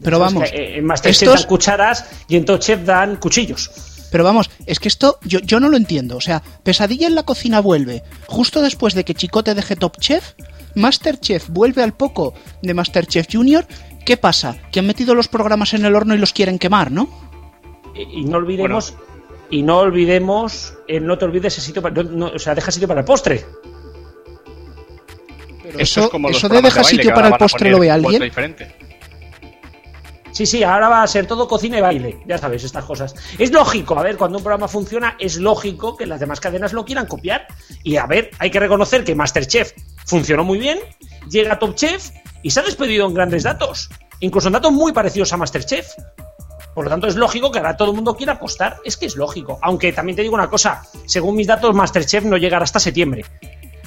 [0.04, 3.16] Pero es vamos, que, eh, en Masterchef estos- dan cucharas y en Top Chef dan
[3.18, 3.70] cuchillos.
[4.12, 6.18] Pero vamos, es que esto yo, yo no lo entiendo.
[6.18, 10.34] O sea, Pesadilla en la cocina vuelve justo después de que Chicote deje Top Chef.
[10.76, 13.66] Masterchef vuelve al poco de Masterchef Junior.
[14.06, 14.58] ¿Qué pasa?
[14.72, 17.10] Que han metido los programas en el horno y los quieren quemar, ¿no?
[17.96, 18.94] Y, y no olvidemos,
[19.50, 22.72] y no olvidemos, eh, no te olvides ese sitio, para, no- no, o sea, deja
[22.72, 23.46] sitio para el postre.
[25.64, 27.80] Pero eso, es como los eso de programas deja baile, sitio para el postre lo
[27.80, 28.32] ve alguien.
[30.32, 33.16] Sí, sí, ahora va a ser todo cocina y baile, ya sabes, estas cosas.
[33.38, 36.86] Es lógico, a ver, cuando un programa funciona, es lógico que las demás cadenas lo
[36.86, 37.48] quieran copiar.
[37.84, 39.74] Y a ver, hay que reconocer que Masterchef
[40.06, 40.80] funcionó muy bien,
[41.30, 42.12] llega Top Chef
[42.44, 43.90] y se ha despedido en grandes datos,
[44.22, 45.88] incluso en datos muy parecidos a Masterchef.
[46.74, 48.78] Por lo tanto, es lógico que ahora todo el mundo quiera apostar.
[48.86, 49.60] Es que es lógico.
[49.62, 53.26] Aunque también te digo una cosa, según mis datos, Masterchef no llegará hasta septiembre.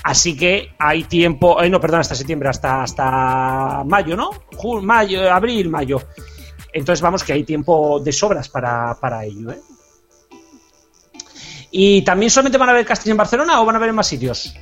[0.02, 4.32] Así que hay tiempo, eh, no, perdón, hasta septiembre, hasta, hasta mayo, ¿no?
[4.52, 6.02] Ju- mayo, abril, mayo.
[6.74, 9.60] Entonces vamos que hay tiempo de sobras para, para ello, ¿eh?
[11.70, 14.06] ¿Y también solamente van a haber castings en Barcelona o van a haber en más
[14.06, 14.54] sitios?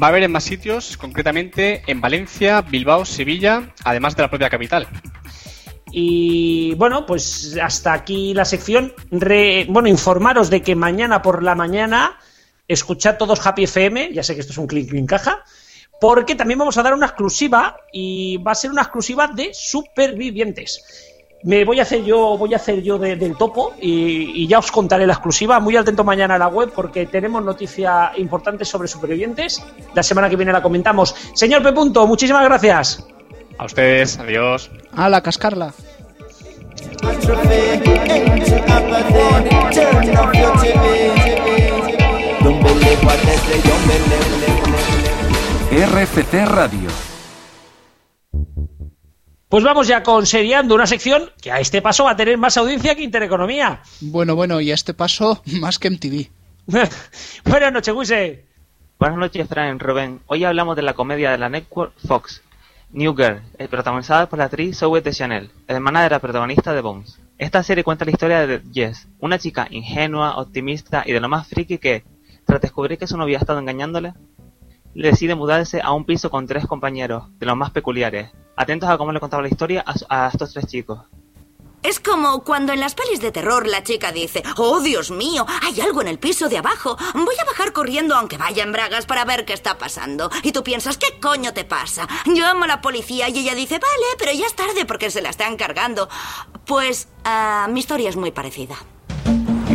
[0.00, 4.50] Va a haber en más sitios, concretamente en Valencia, Bilbao, Sevilla, además de la propia
[4.50, 4.88] capital.
[5.90, 8.92] Y bueno, pues hasta aquí la sección.
[9.10, 12.18] Re- bueno, informaros de que mañana por la mañana
[12.66, 14.12] escuchad todos Happy FM.
[14.12, 15.44] Ya sé que esto es un clic en caja.
[16.00, 21.13] Porque también vamos a dar una exclusiva y va a ser una exclusiva de supervivientes.
[21.44, 24.58] Me voy a hacer yo, voy a hacer yo de- del topo y, y ya
[24.58, 25.60] os contaré la exclusiva.
[25.60, 29.62] Muy atento mañana a la web porque tenemos noticia importante sobre supervivientes.
[29.94, 31.14] La semana que viene la comentamos.
[31.34, 31.72] Señor P.
[31.72, 33.06] Punto, muchísimas gracias.
[33.58, 34.70] A ustedes, adiós.
[34.96, 35.72] A la cascarla.
[37.02, 37.82] Atrophy
[46.44, 47.13] into
[49.54, 52.56] Pues vamos ya con Seriando, una sección que a este paso va a tener más
[52.56, 53.82] audiencia que Intereconomía.
[54.00, 56.26] Bueno, bueno, y a este paso, más que MTV.
[57.44, 58.44] Buenas noches, Wise.
[58.98, 60.18] Buenas noches, Fran Rubén.
[60.26, 62.42] Hoy hablamos de la comedia de la Network Fox,
[62.90, 66.80] New Girl, eh, protagonizada por la actriz Zoe de Chanel, hermana de la protagonista de
[66.80, 67.20] Bones.
[67.38, 71.46] Esta serie cuenta la historia de Jess, una chica ingenua, optimista y de lo más
[71.46, 72.02] friki que,
[72.44, 74.33] tras descubrir que su novia ha estado engañándole, le
[75.02, 78.30] decide mudarse a un piso con tres compañeros, de los más peculiares.
[78.56, 81.00] Atentos a cómo le contaba la historia a, estos tres chicos.
[81.82, 85.78] Es como cuando en las pelis de terror la chica dice, oh Dios mío, hay
[85.82, 86.96] algo en el piso de abajo.
[87.12, 90.30] Voy a bajar corriendo aunque vaya en bragas para ver qué está pasando.
[90.42, 92.08] Y tú piensas, ¿qué coño te pasa?
[92.24, 95.28] Llamo a la policía y ella dice, vale, pero ya es tarde porque se la
[95.28, 96.08] están cargando.
[96.64, 98.76] Pues ah, mi historia es muy parecida.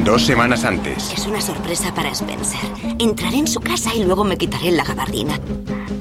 [0.03, 1.11] Dos semanas antes.
[1.13, 2.59] Es una sorpresa para Spencer.
[2.99, 5.39] Entraré en su casa y luego me quitaré la gabardina.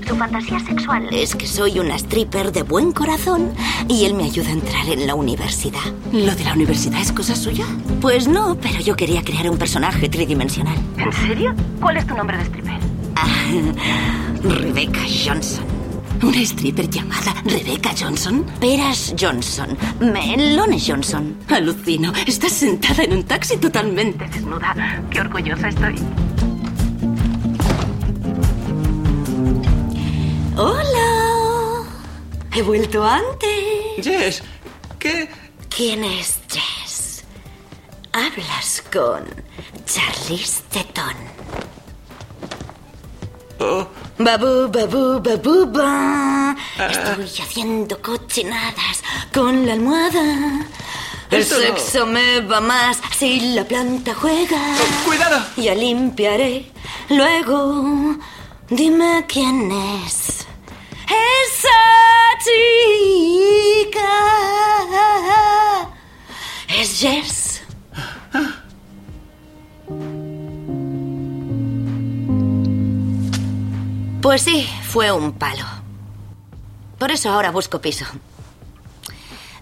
[0.07, 3.53] Su fantasía sexual es que soy una stripper de buen corazón
[3.89, 5.81] y él me ayuda a entrar en la universidad.
[6.13, 7.67] ¿Lo de la universidad es cosa suya?
[8.01, 10.77] Pues no, pero yo quería crear un personaje tridimensional.
[10.97, 11.55] ¿En serio?
[11.81, 12.79] ¿Cuál es tu nombre de stripper?
[14.43, 15.78] Rebecca Johnson.
[16.23, 18.45] Una stripper llamada Rebecca Johnson.
[18.61, 19.77] Peras Johnson.
[20.01, 21.37] Melones Johnson.
[21.49, 22.13] Alucino.
[22.27, 24.75] Estás sentada en un taxi totalmente Desnuda.
[25.11, 25.95] Qué orgullosa estoy.
[30.57, 31.85] Hola.
[32.53, 34.03] He vuelto antes.
[34.03, 34.43] Jess,
[34.99, 35.29] ¿qué?
[35.69, 37.25] ¿Quién es Jess?
[38.13, 39.25] Hablas con
[39.87, 41.17] Charlize Theron.
[43.61, 43.87] Oh,
[44.19, 46.57] Babu, babu, babu, ba.
[46.91, 49.03] Estoy haciendo cochinadas
[49.33, 50.67] con la almohada.
[51.31, 51.61] El Esto no.
[51.63, 54.59] sexo me va más si la planta juega.
[55.07, 55.45] ¡Cuidado!
[55.57, 56.73] Ya limpiaré.
[57.11, 58.17] Luego,
[58.71, 59.71] dime quién
[60.05, 60.47] es.
[61.07, 61.81] Esa
[62.45, 64.11] chica.
[66.69, 67.63] Es Jess.
[74.21, 75.65] Pues sí, fue un palo.
[76.99, 78.05] Por eso ahora busco piso.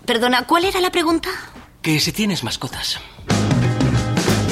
[0.05, 1.31] Perdona, ¿cuál era la pregunta?
[1.87, 2.99] que si tienes mascotas.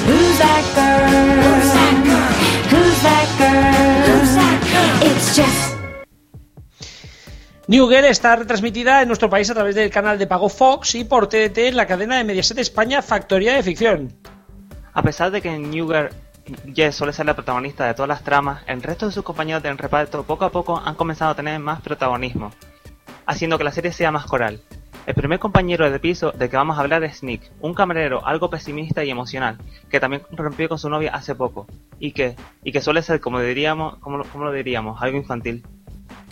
[0.07, 1.35] Who's that girl?
[1.43, 2.31] Who's that girl?
[2.71, 4.07] Who's that girl?
[4.07, 5.11] Who's that girl?
[5.11, 5.75] It's.
[7.67, 11.03] New Girl está retransmitida en nuestro país a través del canal de pago Fox y
[11.03, 14.13] por TDT en la cadena de Mediaset España Factoría de Ficción.
[14.93, 16.11] A pesar de que New Girl
[16.75, 19.79] Jess suele ser la protagonista de todas las tramas, el resto de sus compañeros del
[19.79, 22.53] reparto poco a poco han comenzado a tener más protagonismo,
[23.27, 24.61] haciendo que la serie sea más coral.
[25.07, 28.49] El primer compañero de piso del que vamos a hablar es Nick, un camarero algo
[28.49, 29.59] pesimista y emocional,
[29.91, 31.67] que también rompió con su novia hace poco,
[31.99, 35.63] y que, y que suele ser, como diríamos, como, como lo diríamos, algo infantil.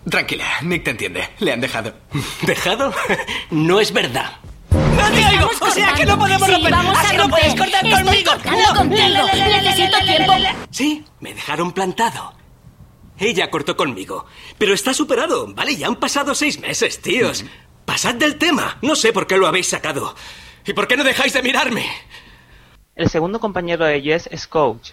[0.08, 1.28] Tranquila, Nick te entiende.
[1.38, 1.92] Le han dejado.
[2.46, 2.92] ¿Dejado?
[3.50, 4.32] no es verdad.
[4.72, 5.50] ¡No te oigo!
[5.60, 6.70] ¡O sea que no podemos Sí, romper!
[6.72, 7.40] vamos a ¡Así no romper.
[7.40, 8.32] puedes cortar Estoy conmigo!
[8.44, 8.74] ¡No!
[8.76, 9.26] contigo.
[9.62, 10.32] Necesito tiempo.
[10.70, 12.34] Sí, me dejaron plantado.
[13.18, 14.26] Ella cortó conmigo.
[14.58, 15.76] Pero está superado, ¿vale?
[15.76, 17.44] Ya han pasado seis meses, tíos.
[17.84, 18.78] Pasad del tema.
[18.82, 20.14] No sé por qué lo habéis sacado.
[20.64, 21.86] ¿Y por qué no dejáis de mirarme?
[22.94, 24.90] El segundo compañero de Jess es Coach,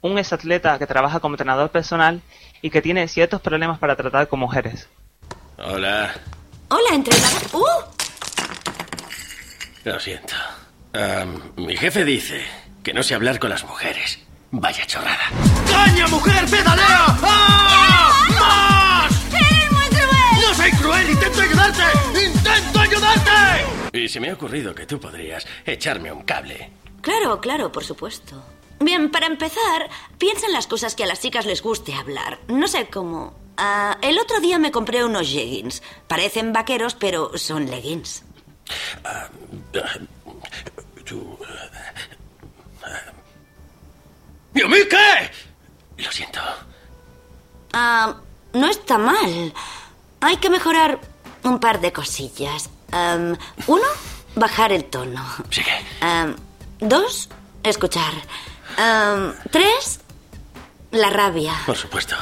[0.00, 2.20] un exatleta que trabaja como entrenador personal
[2.62, 4.88] y que tiene ciertos problemas para tratar con mujeres.
[5.58, 6.14] Hola.
[6.68, 7.42] Hola, entrenador.
[7.52, 7.66] ¡Uh!
[9.88, 10.34] Lo siento.
[11.56, 12.44] Mi jefe dice
[12.82, 14.18] que no sé hablar con las mujeres.
[14.50, 15.30] Vaya chorrada.
[15.66, 17.06] ¡Caña, mujer, pedalea!
[17.22, 19.08] ¡Ah!
[19.08, 19.32] ¡Más!
[19.32, 20.42] ¡Eres muy cruel!
[20.42, 21.10] ¡No soy cruel!
[21.10, 21.82] ¡Intento ayudarte!
[22.22, 23.98] ¡Intento ayudarte!
[23.98, 26.70] Y se me ha ocurrido que tú podrías echarme un cable.
[27.00, 28.44] Claro, claro, por supuesto.
[28.80, 32.38] Bien, para empezar, piensa en las cosas que a las chicas les guste hablar.
[32.48, 33.32] No sé cómo.
[33.56, 35.82] Ah, el otro día me compré unos jeggings.
[36.06, 38.22] Parecen vaqueros, pero son leggings.
[39.04, 39.28] Ah,
[41.04, 41.38] tú...
[44.54, 46.02] ¿Y a mí qué?
[46.02, 46.40] Lo siento.
[47.72, 48.16] Ah,
[48.52, 49.52] no está mal.
[50.20, 50.98] Hay que mejorar
[51.44, 52.70] un par de cosillas.
[52.90, 53.86] Am, uno,
[54.34, 55.24] bajar el tono.
[55.50, 55.72] Sigue.
[56.00, 56.34] Am,
[56.80, 57.28] dos,
[57.62, 58.12] escuchar.
[58.78, 60.00] Am, tres,
[60.90, 61.54] la rabia.
[61.66, 62.16] Por supuesto.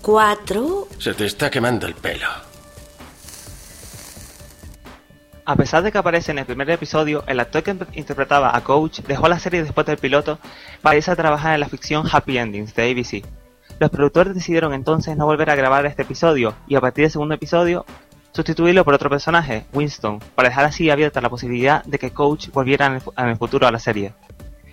[0.00, 2.28] Cuatro, Se te está quemando el pelo.
[5.46, 9.00] A pesar de que aparece en el primer episodio, el actor que interpretaba a Coach
[9.00, 10.38] dejó la serie después del piloto
[10.80, 13.26] para irse a trabajar en la ficción Happy Endings de ABC.
[13.78, 17.34] Los productores decidieron entonces no volver a grabar este episodio y a partir del segundo
[17.34, 17.84] episodio
[18.32, 22.86] sustituirlo por otro personaje, Winston, para dejar así abierta la posibilidad de que Coach volviera
[22.86, 24.14] en el, en el futuro a la serie.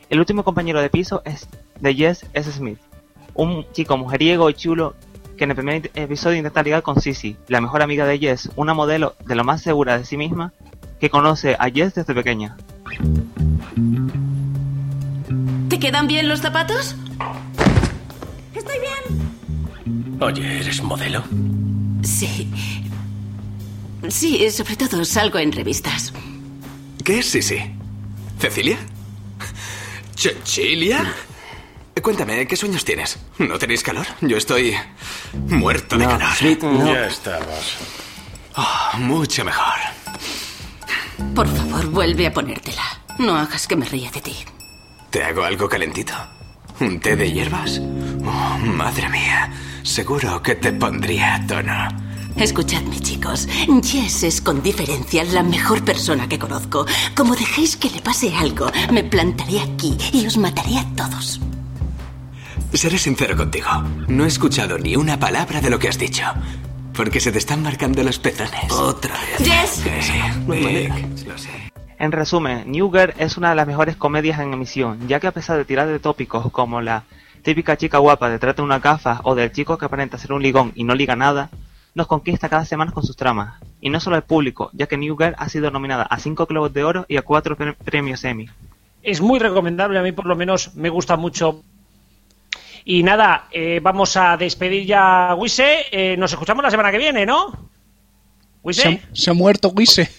[0.10, 1.50] El último compañero de piso es
[1.82, 2.50] de Jess S.
[2.50, 2.80] Smith,
[3.34, 4.96] un chico mujeriego y chulo
[5.42, 8.76] que en el primer episodio intenta ligar con Sissy, la mejor amiga de Jess, una
[8.76, 10.54] modelo de lo más segura de sí misma
[11.00, 12.56] que conoce a Jess desde pequeña.
[15.68, 16.96] ¿Te quedan bien los zapatos?
[18.54, 20.22] Estoy bien.
[20.22, 21.24] Oye, ¿eres modelo?
[22.04, 22.48] Sí.
[24.10, 26.14] Sí, sobre todo salgo en revistas.
[27.04, 27.58] ¿Qué es Sisi?
[28.38, 28.78] ¿Cecilia?
[30.16, 31.16] ¿Cecilia?
[32.02, 33.20] Cuéntame, ¿qué sueños tienes?
[33.38, 34.08] ¿No tenéis calor?
[34.22, 34.76] Yo estoy
[35.34, 36.22] muerto de calor.
[36.86, 37.78] Ya estamos.
[38.56, 39.80] Oh, mucho mejor.
[41.36, 42.84] Por favor, vuelve a ponértela.
[43.20, 44.36] No hagas que me ría de ti.
[45.12, 46.14] ¿Te hago algo calentito?
[46.80, 47.80] ¿Un té de hierbas?
[48.26, 49.52] Oh, madre mía.
[49.84, 51.88] Seguro que te pondría a tono.
[52.36, 53.48] Escuchadme, chicos.
[53.84, 56.86] Jess es con diferencia la mejor persona que conozco.
[57.16, 61.40] Como dejéis que le pase algo, me plantaré aquí y os mataré a todos.
[62.74, 63.68] Seré sincero contigo.
[64.08, 66.24] No he escuchado ni una palabra de lo que has dicho.
[66.96, 68.72] Porque se te están marcando los pezones.
[68.72, 69.82] Otra vez.
[69.84, 71.50] Que sí, lo sé.
[72.00, 75.32] En resumen, New Girl es una de las mejores comedias en emisión, ya que a
[75.32, 77.04] pesar de tirar de tópicos como la
[77.44, 80.72] típica chica guapa detrás de una gafa o del chico que aparenta ser un ligón
[80.74, 81.52] y no liga nada,
[81.94, 83.62] nos conquista cada semana con sus tramas.
[83.82, 86.74] Y no solo al público, ya que New Girl ha sido nominada a 5 Globos
[86.74, 88.50] de Oro y a 4 premios Emmy.
[89.04, 91.64] Es muy recomendable, a mí por lo menos me gusta mucho.
[92.86, 95.86] Y nada, eh, vamos a despedir ya a Wise.
[95.92, 97.70] Eh, nos escuchamos la semana que viene, ¿no?
[98.64, 100.10] Wise, Se, se ha muerto Wise.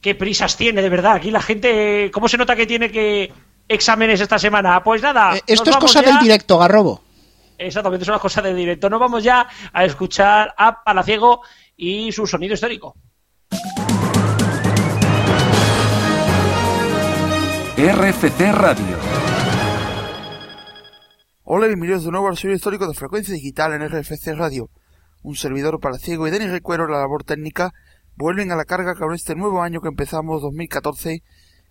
[0.00, 1.12] qué prisas tiene, de verdad.
[1.14, 3.32] Aquí la gente, ¿cómo se nota que tiene que
[3.68, 4.82] exámenes esta semana?
[4.82, 5.36] Pues nada.
[5.36, 7.02] Eh, Esto nos es vamos cosa ya- del directo, Garrobo.
[7.58, 8.88] Exactamente, es una cosa de directo.
[8.88, 11.42] Nos vamos ya a escuchar a Palaciego
[11.76, 12.94] y su sonido histórico.
[17.76, 18.96] RFC Radio.
[21.52, 24.70] Hola, bienvenidos de nuevo al sonido histórico de frecuencia digital en RFC Radio.
[25.24, 27.72] Un servidor para ciego y Denis Recuero, la labor técnica,
[28.14, 31.24] vuelven a la carga con este nuevo año que empezamos 2014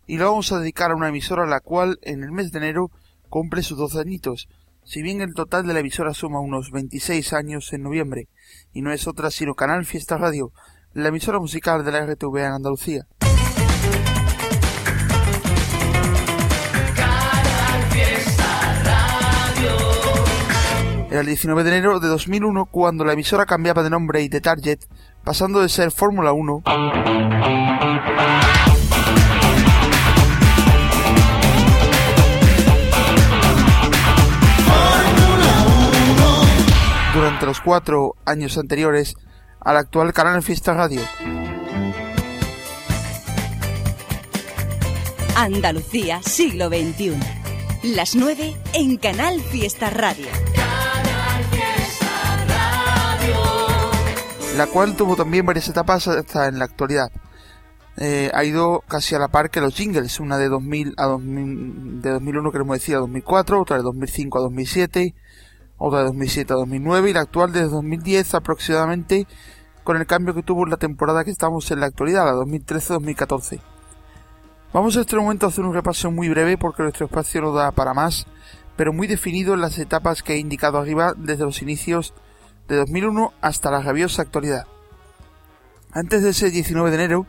[0.05, 2.91] y lo vamos a dedicar a una emisora la cual en el mes de enero
[3.29, 4.49] cumple sus 12 añitos.
[4.83, 8.27] Si bien el total de la emisora suma unos 26 años en noviembre,
[8.73, 10.51] y no es otra sino Canal Fiesta Radio,
[10.91, 13.07] la emisora musical de la RTV en Andalucía.
[21.09, 24.41] Era el 19 de enero de 2001 cuando la emisora cambiaba de nombre y de
[24.41, 24.79] target,
[25.23, 26.63] pasando de ser Fórmula 1
[37.13, 39.15] durante los cuatro años anteriores
[39.59, 41.01] al actual canal Fiesta Radio.
[45.35, 47.17] Andalucía, siglo XXI.
[47.83, 50.27] Las 9 en Canal Fiesta Radio.
[54.59, 57.09] La cual tuvo también varias etapas hasta en la actualidad.
[57.95, 62.01] Eh, ha ido casi a la par que los jingles, una de 2000 a 2000,
[62.01, 65.15] de 2001 queremos decir a 2004, otra de 2005 a 2007,
[65.77, 69.27] otra de 2007 a 2009 y la actual desde 2010 aproximadamente
[69.85, 73.61] con el cambio que tuvo en la temporada que estamos en la actualidad, la 2013-2014.
[74.73, 77.71] Vamos a este momento a hacer un repaso muy breve porque nuestro espacio no da
[77.71, 78.25] para más,
[78.75, 82.13] pero muy definido en las etapas que he indicado arriba desde los inicios
[82.69, 84.67] de 2001 hasta la rabiosa actualidad.
[85.91, 87.25] Antes de ese 19 de enero,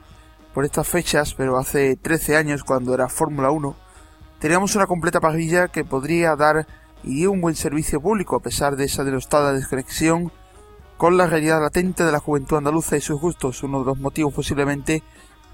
[0.54, 3.74] por estas fechas, pero hace 13 años cuando era Fórmula 1,
[4.38, 6.66] teníamos una completa parrilla que podría dar
[7.02, 10.30] y dio un buen servicio público a pesar de esa denostada desconexión
[10.98, 14.34] con la realidad latente de la juventud andaluza y sus gustos, uno de los motivos
[14.34, 15.02] posiblemente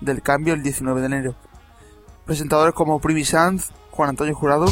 [0.00, 1.34] del cambio el 19 de enero.
[2.24, 4.66] Presentadores como Primi Sanz, Juan Antonio Jurado.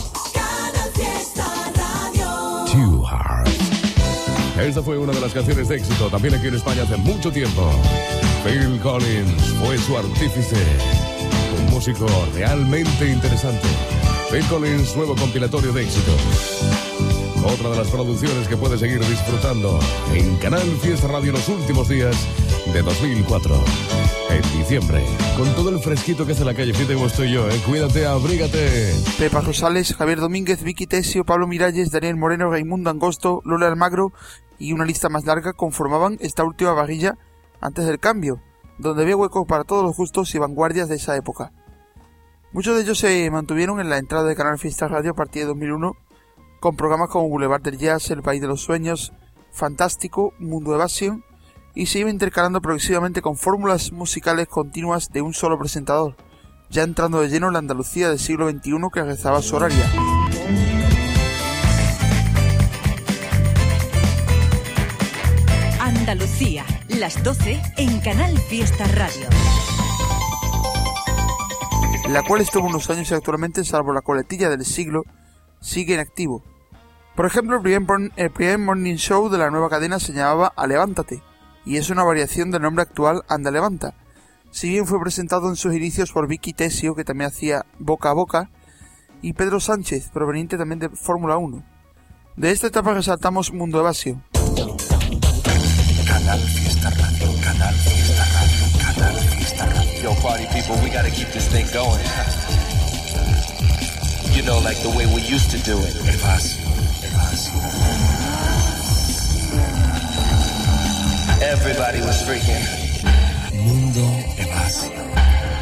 [4.58, 7.70] Esta fue una de las canciones de éxito también aquí en España hace mucho tiempo.
[8.44, 10.56] Phil Collins fue su artífice.
[11.58, 13.66] Un músico realmente interesante.
[14.30, 16.20] Phil Collins, nuevo compilatorio de éxitos.
[17.44, 19.78] Otra de las producciones que puedes seguir disfrutando
[20.14, 22.16] en Canal Fiesta Radio los últimos días
[22.72, 23.54] de 2004.
[24.30, 25.04] En diciembre,
[25.36, 27.60] con todo el fresquito que hace la calle Fiesta como estoy yo, ¿eh?
[27.66, 28.94] Cuídate, abrígate.
[29.18, 34.12] Pepa Rosales, Javier Domínguez, Vicky Tesio, Pablo Miralles, Daniel Moreno, Raimundo Angosto, Lola Almagro
[34.58, 37.16] y una lista más larga conformaban esta última varilla
[37.60, 38.40] antes del cambio,
[38.78, 41.52] donde había huecos para todos los gustos y vanguardias de esa época.
[42.52, 45.48] Muchos de ellos se mantuvieron en la entrada de Canal Fiesta Radio a partir de
[45.48, 45.96] 2001
[46.60, 49.12] con programas como Boulevard del Jazz, El País de los Sueños,
[49.52, 51.24] Fantástico, Mundo Evasión,
[51.74, 56.16] y se iba intercalando progresivamente con fórmulas musicales continuas de un solo presentador,
[56.70, 59.84] ya entrando de lleno en la Andalucía del siglo XXI que rezaba su horaria.
[66.88, 69.28] Las 12 en Canal Fiesta Radio.
[72.08, 75.04] la cual estuvo unos años y actualmente, salvo la coletilla del siglo,
[75.60, 76.42] sigue en activo.
[77.14, 80.66] Por ejemplo, el primer, el primer morning show de la nueva cadena se llamaba A
[80.66, 81.22] Levántate,
[81.64, 83.94] y es una variación del nombre actual Anda Levanta.
[84.50, 88.14] Si bien fue presentado en sus inicios por Vicky Tesio, que también hacía Boca a
[88.14, 88.50] Boca,
[89.22, 91.64] y Pedro Sánchez, proveniente también de Fórmula 1.
[92.36, 94.20] De esta etapa resaltamos Mundo Evasio.
[96.24, 100.02] Canal Fiesta Radio, Canal Fiesta Radio, Canal Fiesta Radio.
[100.02, 102.00] Yo, party people, we gotta keep this thing going.
[104.32, 105.92] You know, like the way we used to do it.
[106.08, 106.64] Evasio,
[107.04, 107.60] Evasio.
[111.42, 112.64] Everybody was freaking.
[113.62, 114.00] Mundo
[114.38, 114.92] Evasio.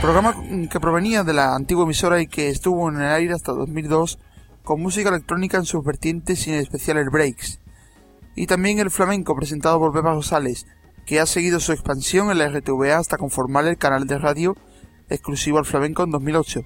[0.01, 0.37] Programa
[0.71, 4.21] que provenía de la antigua emisora y que estuvo en el aire hasta 2002
[4.63, 7.59] con música electrónica en sus vertientes y en especial el breaks.
[8.35, 10.67] Y también el flamenco presentado por Pepa Rosales,
[11.07, 14.57] que ha seguido su expansión en la RTVA hasta conformar el canal de radio
[15.09, 16.63] exclusivo al flamenco en 2008.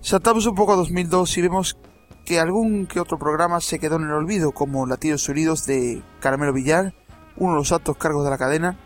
[0.00, 1.78] Saltamos un poco a 2002 y vemos
[2.24, 6.52] que algún que otro programa se quedó en el olvido, como Latidos Unidos de Caramelo
[6.52, 6.94] Villar,
[7.36, 8.78] uno de los altos cargos de la cadena,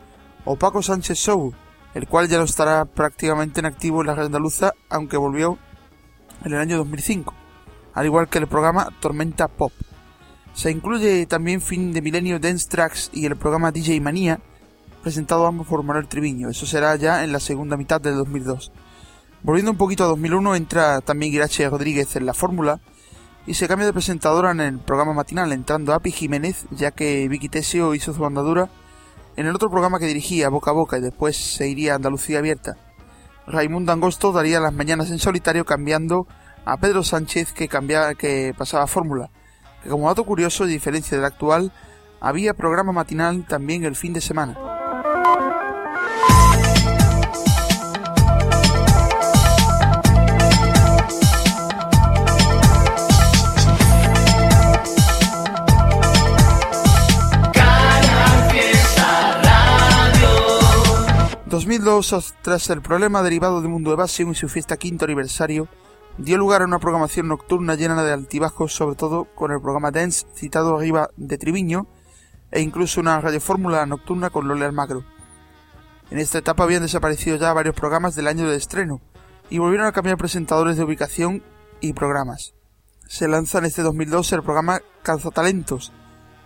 [0.45, 1.55] o Paco Sánchez Show,
[1.95, 5.59] el cual ya no estará prácticamente en activo en la red andaluza, aunque volvió
[6.45, 7.35] en el año 2005,
[7.95, 9.73] al igual que el programa Tormenta Pop.
[10.61, 14.41] Se incluye también Fin de Milenio Dance Tracks y el programa DJ Manía,
[15.03, 16.51] presentado ambos por Manuel Triviño.
[16.51, 18.71] Eso será ya en la segunda mitad del 2002.
[19.43, 22.79] Volviendo un poquito a 2001, entra también Irache Rodríguez en la fórmula
[23.47, 27.49] y se cambia de presentadora en el programa matinal, entrando Api Jiménez, ya que Vicky
[27.49, 28.69] Tesio hizo su andadura
[29.37, 32.39] en el otro programa que dirigía, Boca a Boca, y después se iría a Andalucía
[32.39, 32.77] Abierta.
[33.47, 36.27] Raimundo Angosto daría las mañanas en solitario cambiando
[36.67, 39.31] a Pedro Sánchez que, cambia, que pasaba fórmula,
[39.89, 41.73] como dato curioso, a diferencia del actual,
[42.21, 44.55] había programa matinal también el fin de semana.
[57.53, 60.29] Canal Fiesta Radio.
[61.47, 65.69] 2002, tras el problema derivado de Mundo Evasión y su fiesta quinto aniversario,
[66.19, 70.27] dio lugar a una programación nocturna llena de altibajos, sobre todo con el programa Dance
[70.35, 71.87] citado arriba de Triviño,
[72.51, 75.05] e incluso una radiofórmula nocturna con Lola Almagro.
[76.11, 79.01] En esta etapa habían desaparecido ya varios programas del año del estreno,
[79.49, 81.43] y volvieron a cambiar presentadores de ubicación
[81.81, 82.55] y programas.
[83.07, 85.93] Se lanza en este 2002 el programa Calzatalentos,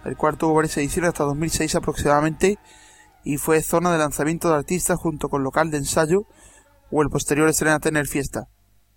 [0.05, 2.59] el cual tuvo varias ediciones hasta 2006 aproximadamente,
[3.25, 6.27] y fue zona de lanzamiento de artistas junto con local de ensayo
[6.91, 8.49] o el posterior estreno a tener fiesta,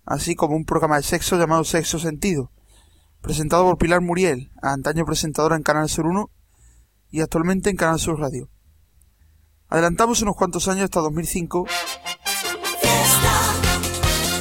[0.08, 2.50] así como un programa de sexo llamado Sexo Sentido,
[3.20, 6.30] presentado por Pilar Muriel, antaño presentadora en Canal Sur 1
[7.10, 8.48] y actualmente en Canal Sur Radio.
[9.68, 11.66] Adelantamos unos cuantos años hasta 2005,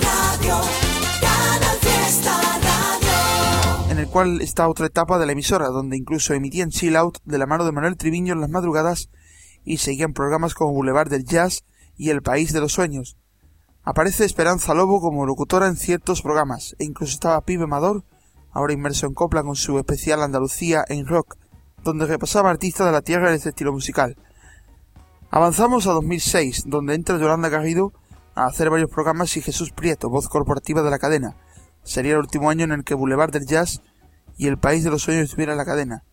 [0.01, 0.61] Radio,
[1.19, 3.91] Canal Fiesta Radio.
[3.91, 7.37] en el cual está otra etapa de la emisora, donde incluso emitían Chill Out de
[7.37, 9.09] la mano de Manuel Triviño en las madrugadas
[9.65, 11.65] y seguían programas como Boulevard del Jazz
[11.97, 13.17] y El País de los Sueños.
[13.89, 18.03] Aparece Esperanza Lobo como locutora en ciertos programas, e incluso estaba Pibe Amador,
[18.51, 21.37] ahora inmerso en copla con su especial Andalucía en rock,
[21.85, 24.17] donde repasaba artistas de la tierra en este estilo musical.
[25.31, 27.93] Avanzamos a 2006, donde entra Yolanda Garrido
[28.35, 31.37] a hacer varios programas y Jesús Prieto, voz corporativa de la cadena.
[31.83, 33.81] Sería el último año en el que Boulevard del Jazz
[34.35, 36.03] y el País de los Sueños estuviera en la cadena,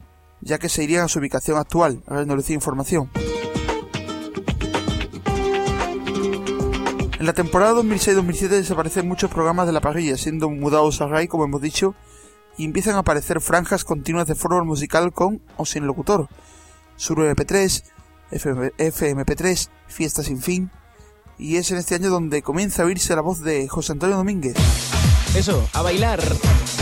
[0.40, 3.10] ya que se irían a su ubicación actual, habiendo información.
[7.24, 11.46] En la temporada 2006-2007 desaparecen muchos programas de la parrilla, siendo mudados a RAI, como
[11.46, 11.94] hemos dicho,
[12.58, 16.28] y empiezan a aparecer franjas continuas de fútbol musical con o sin locutor.
[16.96, 17.82] Sur MP3,
[18.30, 20.70] FMP3, Fiesta sin fin,
[21.38, 24.56] y es en este año donde comienza a oírse la voz de José Antonio Domínguez.
[25.34, 26.20] Eso, a bailar,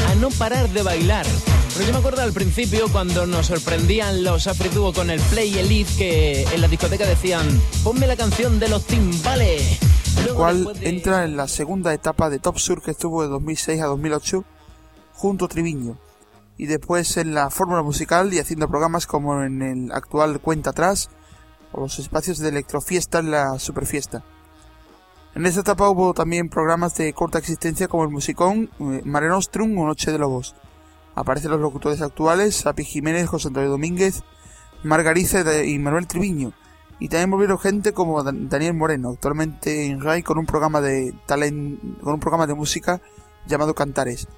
[0.09, 1.27] a no parar de bailar.
[1.73, 5.93] Pero yo me acuerdo al principio cuando nos sorprendían los Afriduo con el Play Elite
[5.97, 7.47] que en la discoteca decían,
[7.85, 9.92] ponme la canción de los timbales.
[10.19, 13.87] El cual entra en la segunda etapa de Top Sur que estuvo de 2006 a
[13.87, 14.45] 2008
[15.13, 15.99] junto a Triviño.
[16.57, 21.11] Y después en la fórmula musical y haciendo programas como en el actual Cuenta Atrás
[21.73, 24.23] o los espacios de Electrofiesta en la Superfiesta.
[25.35, 29.77] En esta etapa hubo también programas de corta existencia como el Musicón, eh, Mare Nostrum
[29.79, 30.55] o Noche de Lobos.
[31.15, 34.23] Aparecen los locutores actuales, Sapi Jiménez, José Antonio Domínguez,
[34.83, 36.53] Margarita y Manuel Triviño.
[37.03, 42.01] Y también volvieron gente como Daniel Moreno, actualmente en RAI con un programa de talent,
[42.01, 43.01] con un programa de música
[43.45, 44.29] llamado Cantares.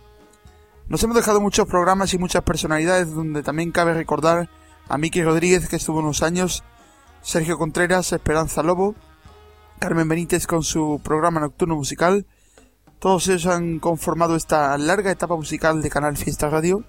[0.88, 4.48] Nos hemos dejado muchos programas y muchas personalidades donde también cabe recordar
[4.88, 6.64] a Miki Rodríguez que estuvo unos años,
[7.20, 8.94] Sergio Contreras, Esperanza Lobo,
[9.78, 12.24] Carmen Benítez con su programa nocturno musical.
[12.98, 16.82] Todos ellos han conformado esta larga etapa musical de Canal Fiesta Radio,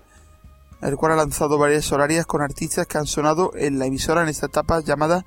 [0.81, 4.29] el cual ha lanzado varias horarias con artistas que han sonado en la emisora en
[4.29, 5.25] esta etapa llamada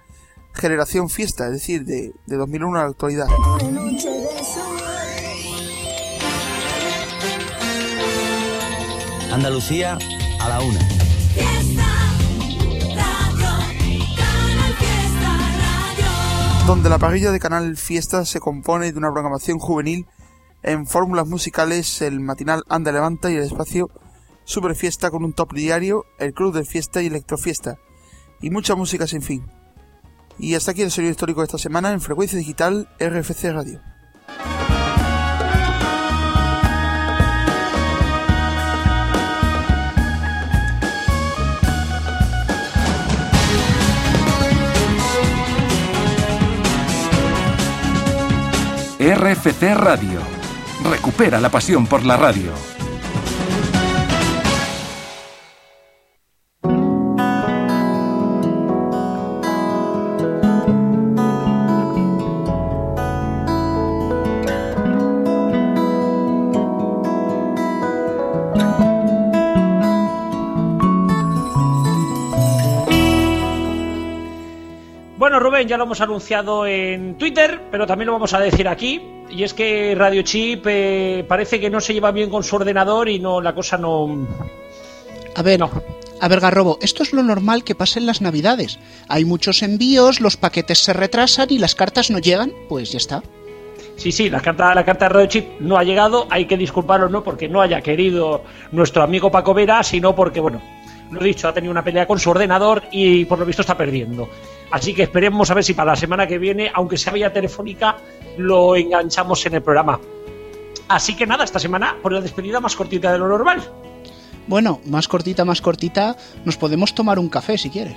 [0.59, 3.26] Generación Fiesta, es decir, de, de 2001 a la actualidad.
[9.32, 9.98] Andalucía
[10.40, 10.80] a la una.
[16.66, 20.06] donde la parrilla de Canal Fiesta se compone de una programación juvenil
[20.62, 23.88] en fórmulas musicales, el matinal Anda Levanta y el espacio
[24.44, 27.78] Super Fiesta con un top diario, el Club de Fiesta y Electrofiesta,
[28.42, 29.57] y mucha música sin fin.
[30.39, 33.80] Y hasta aquí el sonido histórico de esta semana en frecuencia digital RFC Radio.
[49.01, 50.20] RFC Radio.
[50.91, 52.78] Recupera la pasión por la radio.
[75.49, 79.01] Rubén, ya lo hemos anunciado en Twitter, pero también lo vamos a decir aquí.
[79.30, 83.09] Y es que Radio Chip eh, parece que no se lleva bien con su ordenador
[83.09, 84.28] y no la cosa no.
[85.34, 85.62] A ver,
[86.20, 88.78] a ver, Garrobo, esto es lo normal que pasa en las Navidades.
[89.09, 93.22] Hay muchos envíos, los paquetes se retrasan y las cartas no llegan, pues ya está.
[93.96, 97.09] Sí, sí, la carta, la carta de Radio Chip no ha llegado, hay que disculparlo
[97.09, 100.61] no porque no haya querido nuestro amigo Paco Vera, sino porque, bueno,
[101.11, 103.78] lo he dicho, ha tenido una pelea con su ordenador y por lo visto está
[103.78, 104.28] perdiendo.
[104.70, 107.96] Así que esperemos a ver si para la semana que viene, aunque sea vía telefónica,
[108.36, 110.00] lo enganchamos en el programa.
[110.88, 113.62] Así que nada, esta semana por la despedida más cortita de lo normal.
[114.46, 117.96] Bueno, más cortita, más cortita, nos podemos tomar un café si quieres.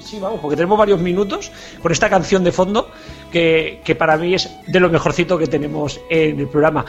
[0.00, 1.50] Sí, vamos, porque tenemos varios minutos
[1.82, 2.88] con esta canción de fondo
[3.32, 6.84] que, que para mí es de lo mejorcito que tenemos en el programa.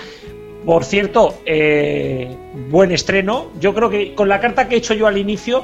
[0.65, 2.35] Por cierto, eh,
[2.69, 3.51] buen estreno.
[3.59, 5.63] Yo creo que con la carta que he hecho yo al inicio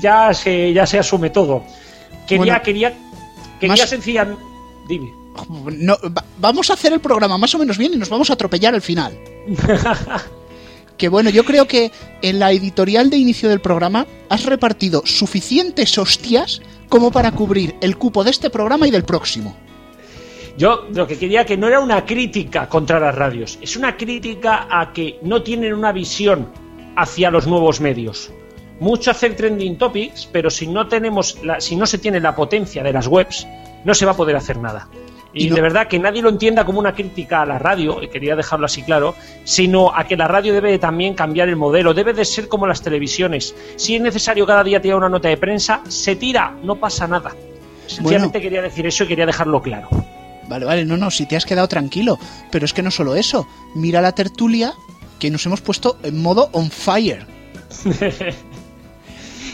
[0.00, 1.62] ya se, ya se asume todo.
[2.26, 2.98] Quería, Bueno, quería,
[3.58, 4.26] quería más- sencilla.
[4.88, 5.12] Dime.
[5.70, 8.34] No, va- vamos a hacer el programa más o menos bien y nos vamos a
[8.34, 9.16] atropellar al final.
[10.96, 11.90] que bueno, yo creo que
[12.22, 17.96] en la editorial de inicio del programa has repartido suficientes hostias como para cubrir el
[17.96, 19.56] cupo de este programa y del próximo.
[20.58, 24.66] Yo lo que quería que no era una crítica contra las radios, es una crítica
[24.70, 26.48] a que no tienen una visión
[26.96, 28.30] hacia los nuevos medios.
[28.80, 32.82] Mucho hacer trending topics, pero si no tenemos la, si no se tiene la potencia
[32.82, 33.46] de las webs,
[33.84, 34.88] no se va a poder hacer nada.
[35.32, 38.34] Y, de verdad que nadie lo entienda como una crítica a la radio, y quería
[38.34, 42.12] dejarlo así claro, sino a que la radio debe de también cambiar el modelo, debe
[42.12, 43.54] de ser como las televisiones.
[43.76, 47.32] Si es necesario cada día tirar una nota de prensa, se tira, no pasa nada.
[47.86, 49.88] Sencillamente quería decir eso y quería dejarlo claro.
[50.48, 52.18] Vale, vale, no, no, si te has quedado tranquilo.
[52.50, 53.46] Pero es que no solo eso.
[53.76, 54.72] Mira la tertulia
[55.20, 57.24] que nos hemos puesto en modo on fire.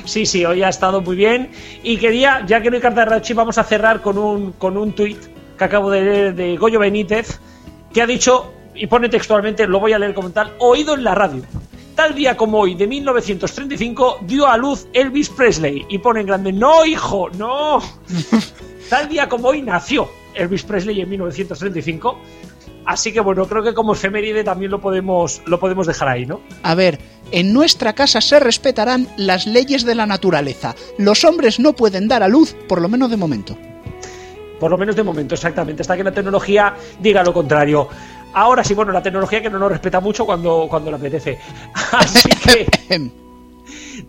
[0.07, 1.51] Sí, sí, hoy ha estado muy bien.
[1.83, 4.77] Y quería, ya que no hay carta de Rachi, vamos a cerrar con un, con
[4.77, 5.19] un tuit
[5.59, 7.41] que acabo de leer de Goyo Benítez,
[7.93, 11.15] que ha dicho, y pone textualmente, lo voy a leer como tal, oído en la
[11.15, 11.43] radio.
[11.97, 15.87] Tal día como hoy, de 1935, dio a luz Elvis Presley.
[15.89, 17.81] Y pone en grande, no, hijo, no.
[18.91, 22.19] Tal día como hoy nació Elvis Presley en 1935.
[22.87, 26.41] Así que bueno, creo que como efeméride también lo podemos, lo podemos dejar ahí, ¿no?
[26.63, 27.01] A ver,
[27.33, 30.77] en nuestra casa se respetarán las leyes de la naturaleza.
[30.97, 33.59] Los hombres no pueden dar a luz, por lo menos de momento.
[34.61, 37.89] Por lo menos de momento, exactamente, hasta que la tecnología diga lo contrario.
[38.33, 41.39] Ahora sí, bueno, la tecnología que no nos respeta mucho cuando, cuando le apetece.
[41.93, 42.67] Así que,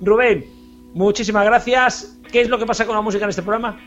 [0.02, 0.46] Rubén,
[0.94, 2.18] muchísimas gracias.
[2.32, 3.80] ¿Qué es lo que pasa con la música en este programa?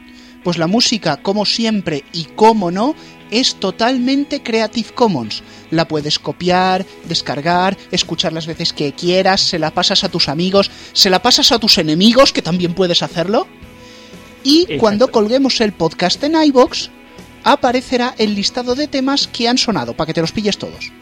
[0.43, 2.95] Pues la música, como siempre y como no,
[3.31, 5.43] es totalmente Creative Commons.
[5.71, 10.71] La puedes copiar, descargar, escuchar las veces que quieras, se la pasas a tus amigos,
[10.93, 13.47] se la pasas a tus enemigos, que también puedes hacerlo.
[14.43, 14.81] Y Exacto.
[14.81, 16.91] cuando colguemos el podcast en iBox,
[17.45, 20.93] aparecerá el listado de temas que han sonado, para que te los pilles todos.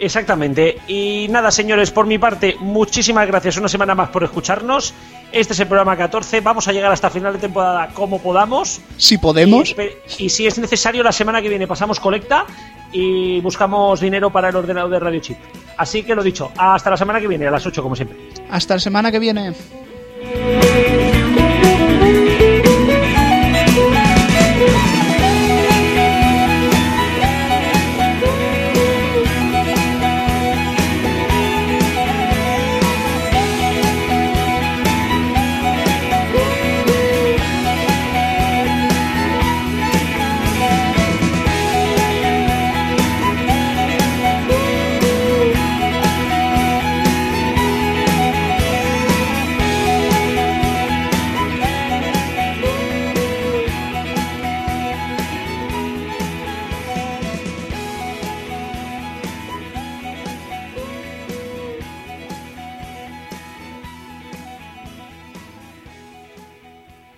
[0.00, 0.78] Exactamente.
[0.88, 4.94] Y nada, señores, por mi parte, muchísimas gracias una semana más por escucharnos.
[5.30, 6.40] Este es el programa 14.
[6.40, 8.80] Vamos a llegar hasta final de temporada como podamos.
[8.96, 9.76] Si podemos.
[10.18, 12.46] Y, si es necesario, la semana que viene pasamos colecta
[12.92, 15.36] y buscamos dinero para el ordenador de Radio Chip.
[15.76, 18.16] Así que lo dicho, hasta la semana que viene, a las 8 como siempre.
[18.50, 19.52] Hasta la semana que viene.